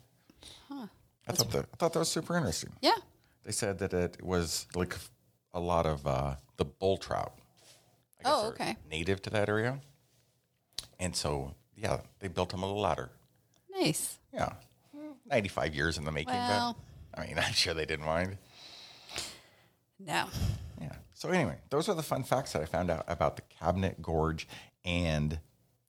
Huh. 0.69 0.89
I, 1.29 1.33
thought 1.33 1.51
that, 1.53 1.67
I 1.73 1.77
thought 1.77 1.93
that 1.93 1.99
was 2.01 2.11
super 2.11 2.37
interesting. 2.37 2.73
Yeah. 2.81 2.97
They 3.45 3.53
said 3.53 3.79
that 3.81 3.93
it 3.93 4.23
was 4.23 4.67
like 4.75 4.97
a 5.53 5.61
lot 5.61 5.87
of 5.87 6.07
uh, 6.07 6.37
the 6.57 6.65
bull 6.65 6.97
trout. 6.97 7.33
I 8.21 8.23
guess 8.23 8.33
Oh, 8.35 8.45
are 8.47 8.53
okay. 8.53 8.77
Native 8.91 9.21
to 9.23 9.31
that 9.31 9.49
area. 9.49 9.81
And 11.01 11.15
so, 11.17 11.55
yeah, 11.77 12.01
they 12.21 12.29
built 12.29 12.51
them 12.51 12.63
a 12.63 12.67
little 12.67 12.81
ladder. 12.83 13.11
Nice. 13.71 14.19
Yeah. 14.33 14.53
95 15.29 15.75
years 15.75 15.99
in 15.99 16.05
the 16.05 16.13
making. 16.13 16.35
Well- 16.35 16.77
but, 17.15 17.21
I 17.23 17.27
mean, 17.27 17.39
I'm 17.45 17.53
sure 17.53 17.75
they 17.75 17.85
didn't 17.87 18.07
mind. 18.07 18.39
No. 19.99 20.27
Yeah. 20.81 20.93
So 21.15 21.29
anyway, 21.31 21.59
those 21.71 21.89
are 21.89 21.95
the 21.95 22.03
fun 22.03 22.23
facts 22.25 22.53
that 22.53 22.63
I 22.63 22.65
found 22.67 22.91
out 22.91 23.05
about 23.09 23.37
the 23.37 23.43
Cabinet 23.61 24.01
Gorge 24.03 24.47
and 24.85 25.39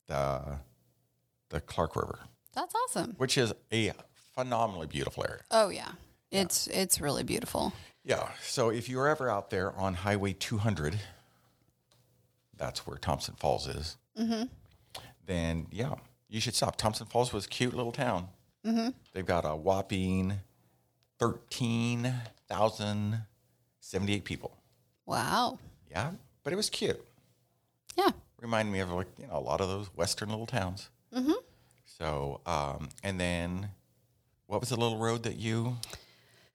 the 0.06 0.58
the 1.50 1.60
Clark 1.60 1.94
River, 1.96 2.20
That's 2.54 2.74
awesome. 2.74 3.14
which 3.18 3.38
is 3.38 3.52
a 3.72 3.92
phenomenally 4.34 4.86
beautiful 4.86 5.24
area. 5.28 5.42
Oh 5.50 5.68
yeah. 5.68 5.92
It's 6.34 6.66
it's 6.66 7.00
really 7.00 7.22
beautiful. 7.22 7.72
Yeah. 8.04 8.28
So 8.42 8.70
if 8.70 8.88
you're 8.88 9.08
ever 9.08 9.30
out 9.30 9.50
there 9.50 9.72
on 9.72 9.94
Highway 9.94 10.32
200, 10.32 10.98
that's 12.56 12.86
where 12.86 12.98
Thompson 12.98 13.34
Falls 13.38 13.66
is. 13.68 13.96
Mm-hmm. 14.18 14.44
Then 15.26 15.66
yeah, 15.70 15.94
you 16.28 16.40
should 16.40 16.54
stop. 16.54 16.76
Thompson 16.76 17.06
Falls 17.06 17.32
was 17.32 17.46
a 17.46 17.48
cute 17.48 17.74
little 17.74 17.92
town. 17.92 18.28
Mm-hmm. 18.66 18.90
They've 19.12 19.26
got 19.26 19.44
a 19.44 19.54
whopping 19.54 20.40
thirteen 21.18 22.12
thousand 22.48 23.22
seventy-eight 23.80 24.24
people. 24.24 24.56
Wow. 25.06 25.58
Yeah, 25.90 26.12
but 26.42 26.52
it 26.52 26.56
was 26.56 26.68
cute. 26.68 27.02
Yeah. 27.96 28.10
Remind 28.40 28.72
me 28.72 28.80
of 28.80 28.90
like 28.90 29.06
you 29.18 29.26
know 29.26 29.36
a 29.36 29.40
lot 29.40 29.60
of 29.60 29.68
those 29.68 29.86
western 29.96 30.30
little 30.30 30.46
towns. 30.46 30.90
Mm-hmm. 31.14 31.32
So 31.84 32.40
um, 32.44 32.88
and 33.02 33.20
then 33.20 33.68
what 34.46 34.60
was 34.60 34.70
the 34.70 34.76
little 34.76 34.98
road 34.98 35.22
that 35.22 35.36
you 35.36 35.76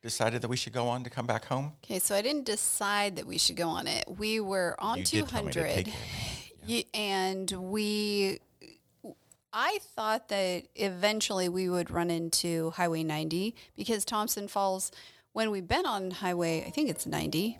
decided 0.02 0.42
that 0.42 0.48
we 0.48 0.58
should 0.58 0.74
go 0.74 0.88
on 0.88 1.04
to 1.04 1.10
come 1.10 1.26
back 1.26 1.46
home? 1.46 1.74
Okay, 1.84 2.00
so 2.00 2.16
I 2.16 2.22
didn't 2.22 2.46
decide 2.46 3.16
that 3.18 3.26
we 3.26 3.38
should 3.38 3.56
go 3.56 3.68
on 3.68 3.88
it. 3.88 4.06
We 4.08 4.40
were 4.40 4.76
on 4.80 5.00
You 5.00 5.04
two 5.04 5.18
did 5.22 5.30
tell 5.30 5.44
me 5.44 5.52
to 5.52 5.60
hundred, 5.60 5.86
take 5.86 5.94
it. 6.68 6.88
and 6.94 7.52
we. 7.52 8.40
I 9.52 9.80
thought 9.96 10.30
that 10.30 10.66
eventually 10.76 11.50
we 11.50 11.70
would 11.70 11.90
run 11.90 12.12
into 12.12 12.70
Highway 12.72 13.02
90 13.02 13.56
because 13.76 14.06
Thompson 14.06 14.48
Falls, 14.48 14.92
when 15.34 15.50
we've 15.50 15.68
been 15.68 15.88
on 15.88 16.12
Highway, 16.12 16.64
I 16.68 16.70
think 16.70 16.88
it's 16.88 17.08
90. 17.08 17.58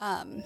Um, 0.00 0.42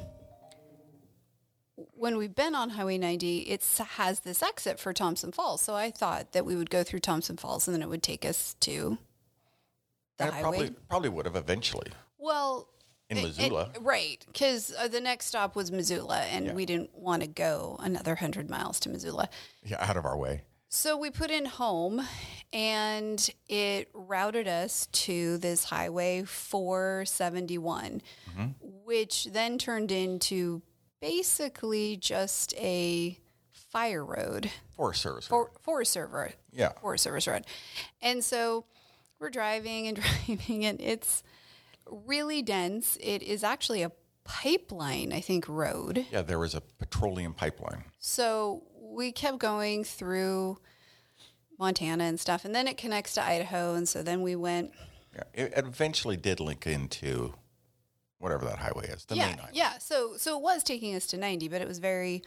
when 1.94 2.18
we've 2.18 2.34
been 2.34 2.54
on 2.54 2.70
Highway 2.70 2.98
90, 2.98 3.38
it 3.38 3.64
has 3.92 4.20
this 4.20 4.42
exit 4.42 4.78
for 4.78 4.92
Thompson 4.92 5.32
Falls. 5.32 5.62
So 5.62 5.74
I 5.74 5.90
thought 5.90 6.32
that 6.32 6.44
we 6.44 6.56
would 6.56 6.68
go 6.68 6.82
through 6.82 7.00
Thompson 7.00 7.38
Falls 7.38 7.66
and 7.66 7.74
then 7.74 7.82
it 7.82 7.88
would 7.88 8.02
take 8.02 8.26
us 8.26 8.54
to 8.60 8.98
the 10.18 10.26
highway. 10.26 10.40
probably 10.40 10.70
probably 10.88 11.08
would 11.10 11.26
have 11.26 11.36
eventually. 11.36 11.88
Well, 12.18 12.68
In 13.10 13.18
it- 13.18 13.20
it- 13.20 13.26
Missoula. 13.26 13.72
right? 13.80 14.24
Because 14.26 14.72
uh, 14.78 14.88
the 14.88 15.00
next 15.00 15.26
stop 15.26 15.54
was 15.56 15.70
Missoula, 15.70 16.20
and 16.22 16.54
we 16.54 16.66
didn't 16.66 16.90
want 16.94 17.22
to 17.22 17.28
go 17.28 17.76
another 17.80 18.14
hundred 18.16 18.48
miles 18.50 18.80
to 18.80 18.88
Missoula. 18.88 19.28
Yeah, 19.64 19.76
out 19.88 19.96
of 19.96 20.04
our 20.04 20.16
way. 20.16 20.42
So 20.68 20.96
we 20.98 21.10
put 21.10 21.30
in 21.30 21.44
home, 21.46 22.02
and 22.52 23.30
it 23.48 23.88
routed 23.94 24.48
us 24.48 24.86
to 24.92 25.38
this 25.38 25.64
highway 25.64 26.24
471, 26.24 28.02
which 28.60 29.26
then 29.32 29.58
turned 29.58 29.92
into 29.92 30.62
basically 31.00 31.96
just 31.96 32.52
a 32.56 33.18
fire 33.52 34.04
road. 34.04 34.50
Forest 34.76 35.02
Service. 35.02 35.26
For, 35.28 35.50
Forest 35.62 35.92
Server. 35.92 36.32
Yeah. 36.52 36.72
Forest 36.80 37.04
Service 37.04 37.26
Road. 37.26 37.44
And 38.02 38.24
so 38.24 38.64
we're 39.18 39.30
driving 39.30 39.86
and 39.88 39.96
driving, 40.26 40.64
and 40.64 40.80
it's 40.80 41.22
really 41.90 42.42
dense. 42.42 42.96
It 43.00 43.22
is 43.22 43.42
actually 43.44 43.82
a 43.82 43.92
pipeline, 44.24 45.12
I 45.12 45.20
think, 45.20 45.48
road. 45.48 46.06
yeah, 46.10 46.22
there 46.22 46.38
was 46.38 46.54
a 46.54 46.60
petroleum 46.60 47.32
pipeline. 47.34 47.84
So 47.98 48.64
we 48.80 49.12
kept 49.12 49.38
going 49.38 49.84
through 49.84 50.58
Montana 51.58 52.04
and 52.04 52.18
stuff, 52.20 52.44
and 52.44 52.54
then 52.54 52.66
it 52.68 52.76
connects 52.76 53.14
to 53.14 53.22
Idaho. 53.22 53.74
And 53.74 53.88
so 53.88 54.02
then 54.02 54.22
we 54.22 54.36
went, 54.36 54.72
Yeah, 55.14 55.22
it 55.32 55.52
eventually 55.56 56.16
did 56.16 56.40
link 56.40 56.66
into 56.66 57.34
whatever 58.18 58.46
that 58.46 58.58
highway 58.58 58.86
is, 58.88 59.04
the 59.04 59.14
yeah, 59.14 59.26
main 59.28 59.38
highway. 59.38 59.50
yeah. 59.52 59.78
So 59.78 60.14
so 60.16 60.36
it 60.38 60.42
was 60.42 60.62
taking 60.64 60.94
us 60.94 61.06
to 61.08 61.16
90, 61.16 61.48
but 61.48 61.60
it 61.60 61.68
was 61.68 61.78
very 61.78 62.22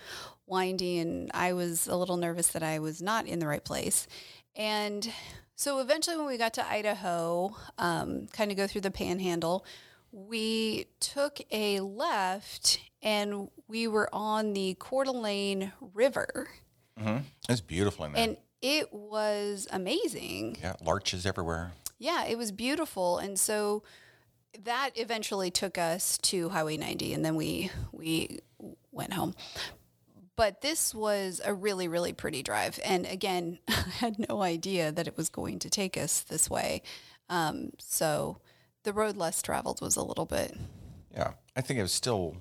windy, 0.48 1.00
and 1.00 1.30
I 1.34 1.54
was 1.54 1.88
a 1.88 1.96
little 1.96 2.18
nervous 2.18 2.48
that 2.50 2.64
I 2.64 2.80
was 2.80 3.02
not 3.02 3.26
in 3.26 3.40
the 3.40 3.48
right 3.48 3.64
place. 3.64 4.08
And 4.56 5.12
so 5.56 5.80
eventually, 5.80 6.18
when 6.18 6.26
we 6.28 6.38
got 6.38 6.54
to 6.56 6.68
Idaho, 6.68 7.56
um, 7.78 8.28
kind 8.34 8.52
of 8.52 8.58
go 8.58 8.68
through 8.68 8.82
the 8.82 8.92
Panhandle, 8.92 9.66
we 10.12 10.88
took 11.00 11.40
a 11.52 11.80
left, 11.82 12.80
and 13.02 13.50
we 13.68 13.88
were 13.88 14.10
on 14.14 14.54
the 14.54 14.76
Coeur 14.80 15.04
d'Alene 15.06 15.72
River, 15.94 16.50
It's 17.48 17.62
beautiful 17.62 18.06
in 18.06 18.14
there. 18.14 18.24
and 18.24 18.38
it 18.62 18.92
was 18.92 19.68
amazing. 19.72 20.58
yeah, 20.62 20.74
larches 20.82 21.26
everywhere. 21.26 21.72
Yeah, 22.00 22.26
it 22.26 22.38
was 22.38 22.52
beautiful, 22.52 23.18
and 23.20 23.40
so 23.40 23.84
that 24.64 24.92
eventually 24.96 25.52
took 25.52 25.78
us 25.78 26.18
to 26.24 26.50
Highway 26.50 26.76
90, 26.78 27.14
and 27.14 27.24
then 27.24 27.36
we 27.36 27.70
we 27.92 28.40
went 28.92 29.14
home. 29.14 29.36
But 30.40 30.62
this 30.62 30.96
was 30.96 31.42
a 31.44 31.54
really 31.54 31.90
really 31.90 32.14
pretty 32.14 32.44
drive, 32.44 32.80
and 32.86 33.06
again, 33.06 33.60
I 33.68 33.74
had 34.00 34.30
no 34.30 34.42
idea 34.42 34.90
that 34.90 35.06
it 35.06 35.18
was 35.18 35.28
going 35.28 35.60
to 35.60 35.70
take 35.70 35.98
us 35.98 36.22
this 36.22 36.50
way. 36.50 36.82
Um, 37.30 37.72
so 37.78 38.40
the 38.84 38.94
road 38.94 39.18
less 39.18 39.42
traveled 39.42 39.82
was 39.82 39.98
a 39.98 40.02
little 40.02 40.26
bit. 40.26 40.56
Yeah, 41.14 41.32
I 41.58 41.62
think 41.62 41.78
it 41.78 41.82
was 41.82 41.92
still 41.92 42.38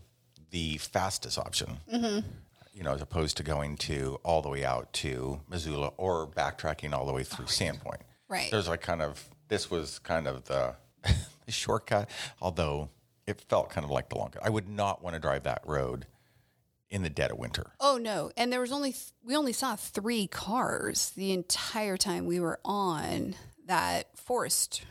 the 0.50 0.78
fastest 0.78 1.38
option. 1.38 1.78
Mm-hmm. 1.92 2.24
You 2.72 2.84
know, 2.84 2.92
as 2.92 3.02
opposed 3.02 3.37
to 3.38 3.42
going 3.42 3.76
to 3.78 4.20
all 4.22 4.42
the 4.42 4.48
way 4.48 4.64
out 4.64 4.92
to 4.92 5.40
Missoula 5.50 5.90
or 5.96 6.28
backtracking 6.28 6.92
all 6.92 7.04
the 7.04 7.12
way 7.12 7.24
through 7.24 7.46
Sandpoint. 7.46 8.02
Right. 8.28 8.48
There's 8.48 8.68
like 8.68 8.80
kind 8.80 9.02
of 9.02 9.28
this 9.48 9.72
was 9.72 9.98
kind 9.98 10.28
of 10.28 10.44
the, 10.44 10.76
the 11.46 11.50
shortcut, 11.50 12.08
although 12.40 12.90
it 13.26 13.40
felt 13.48 13.70
kind 13.70 13.84
of 13.84 13.90
like 13.90 14.08
the 14.08 14.18
long 14.18 14.30
cut. 14.30 14.46
I 14.46 14.50
would 14.50 14.68
not 14.68 15.02
want 15.02 15.14
to 15.14 15.20
drive 15.20 15.42
that 15.42 15.62
road 15.66 16.06
in 16.90 17.03
the 17.03 17.11
dead 17.11 17.31
of 17.31 17.38
winter. 17.38 17.72
Oh 17.81 17.98
no! 17.98 18.31
And 18.37 18.53
there 18.53 18.61
was 18.61 18.72
only 18.72 18.92
th- 18.92 19.12
we 19.24 19.37
only 19.37 19.53
saw 19.53 19.77
three 19.77 20.27
cars 20.27 21.11
the 21.16 21.33
entire 21.33 21.96
time 21.96 22.27
we 22.27 22.40
were 22.40 22.59
on 22.64 23.35
that 23.66 24.16
forest 24.18 24.83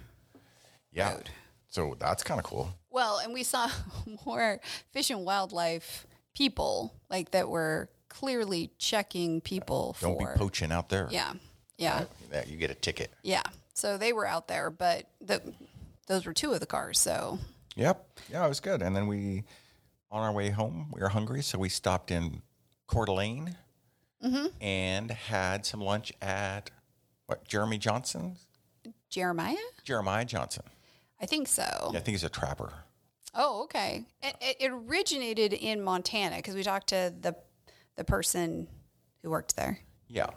Yeah. 0.92 1.14
Road. 1.14 1.30
So 1.70 1.96
that's 2.00 2.24
kind 2.24 2.40
of 2.40 2.46
cool. 2.46 2.74
Well, 2.92 3.20
and 3.20 3.34
we 3.34 3.44
saw 3.44 3.70
more 4.26 4.60
fish 4.92 5.10
and 5.10 5.26
wildlife 5.26 6.06
people 6.36 6.94
like 7.10 7.32
that 7.32 7.50
were 7.50 7.90
clearly 8.10 8.72
checking 8.78 9.42
people 9.42 9.94
for 9.94 10.08
Don't 10.08 10.20
for 10.22 10.34
be 10.34 10.38
poaching 10.40 10.72
out 10.72 10.90
there. 10.90 11.08
yeah. 11.12 11.34
Yeah. 11.78 12.06
That 12.32 12.48
you 12.48 12.58
get 12.58 12.72
a 12.72 12.76
ticket. 12.76 13.12
Yeah. 13.22 13.44
So 13.76 13.98
they 14.00 14.12
were 14.12 14.26
out 14.26 14.48
there, 14.48 14.72
but 14.72 15.06
the, 15.22 15.40
those 16.08 16.26
were 16.26 16.34
two 16.34 16.52
of 16.54 16.60
the 16.60 16.66
cars. 16.66 17.00
So 17.00 17.38
Yep. 17.76 18.04
Yeah, 18.32 18.44
it 18.46 18.50
was 18.50 18.60
good. 18.60 18.82
And 18.82 18.96
then 18.96 19.06
we, 19.06 19.44
on 20.12 20.24
our 20.24 20.32
way 20.32 20.50
home, 20.50 20.88
we 20.93 21.02
were 21.02 21.10
hungry, 21.10 21.41
so 21.41 21.58
we 21.58 21.70
stopped 21.70 22.12
in 22.12 22.41
Coeur 22.88 23.06
d'Alene 23.06 23.56
mm-hmm. 24.24 24.48
and 24.62 25.12
had 25.12 25.65
some 25.65 25.82
lunch 25.82 26.13
at 26.22 26.72
what 27.26 27.48
Jeremy 27.48 27.78
Johnson's, 27.78 28.46
Jeremiah? 29.10 29.56
Jeremiah 29.84 30.26
Johnson. 30.26 30.63
I 31.22 31.26
think 31.26 31.48
so. 31.48 31.63
Yeah, 31.63 32.00
I 32.00 32.02
think 32.02 32.10
he's 32.10 32.24
a 32.24 32.30
trapper. 32.30 32.72
Oh, 33.34 33.63
okay. 33.63 34.06
It, 34.22 34.58
it, 34.60 34.72
originated 34.72 35.54
in 35.54 35.82
Montana 35.82 36.38
because 36.38 36.56
we 36.56 36.63
talked 36.63 36.88
to 36.88 37.13
the 37.20 37.36
the 37.96 38.04
person 38.04 38.67
who 39.22 39.30
worked 39.30 39.56
there. 39.56 39.80
Yeah, 40.08 40.28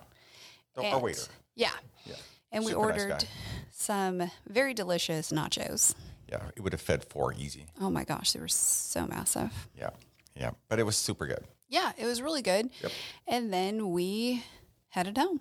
the, 0.75 0.87
our 0.87 1.01
waiter. 1.01 1.23
Yeah. 1.55 1.71
Yeah, 2.05 2.15
And 2.53 2.65
we 2.65 2.73
Super 2.73 2.89
nice 2.89 3.01
ordered 3.01 3.21
guy. 3.21 3.27
some 3.71 4.31
very 4.49 4.75
delicious 4.75 5.31
nachos. 5.31 5.95
Yeah, 6.31 6.43
it 6.57 6.61
would 6.63 6.73
have 6.73 6.81
fed 6.81 7.05
four 7.05 7.35
easy. 7.35 7.67
Oh 7.81 7.91
my 7.91 8.05
gosh, 8.05 8.33
they 8.33 8.41
were 8.41 8.49
so 8.49 9.07
massive. 9.07 9.69
Yeah, 9.77 9.91
yeah, 10.37 10.51
but 10.69 10.79
it 10.79 10.85
was 10.85 10.97
super 10.97 11.27
good. 11.27 11.45
Yeah, 11.69 11.93
it 11.99 12.07
was 12.07 12.23
really 12.23 12.43
good. 12.43 12.71
Yep. 12.83 12.93
And 13.27 13.53
then 13.53 13.91
we 13.91 14.45
headed 14.89 15.19
home. 15.19 15.41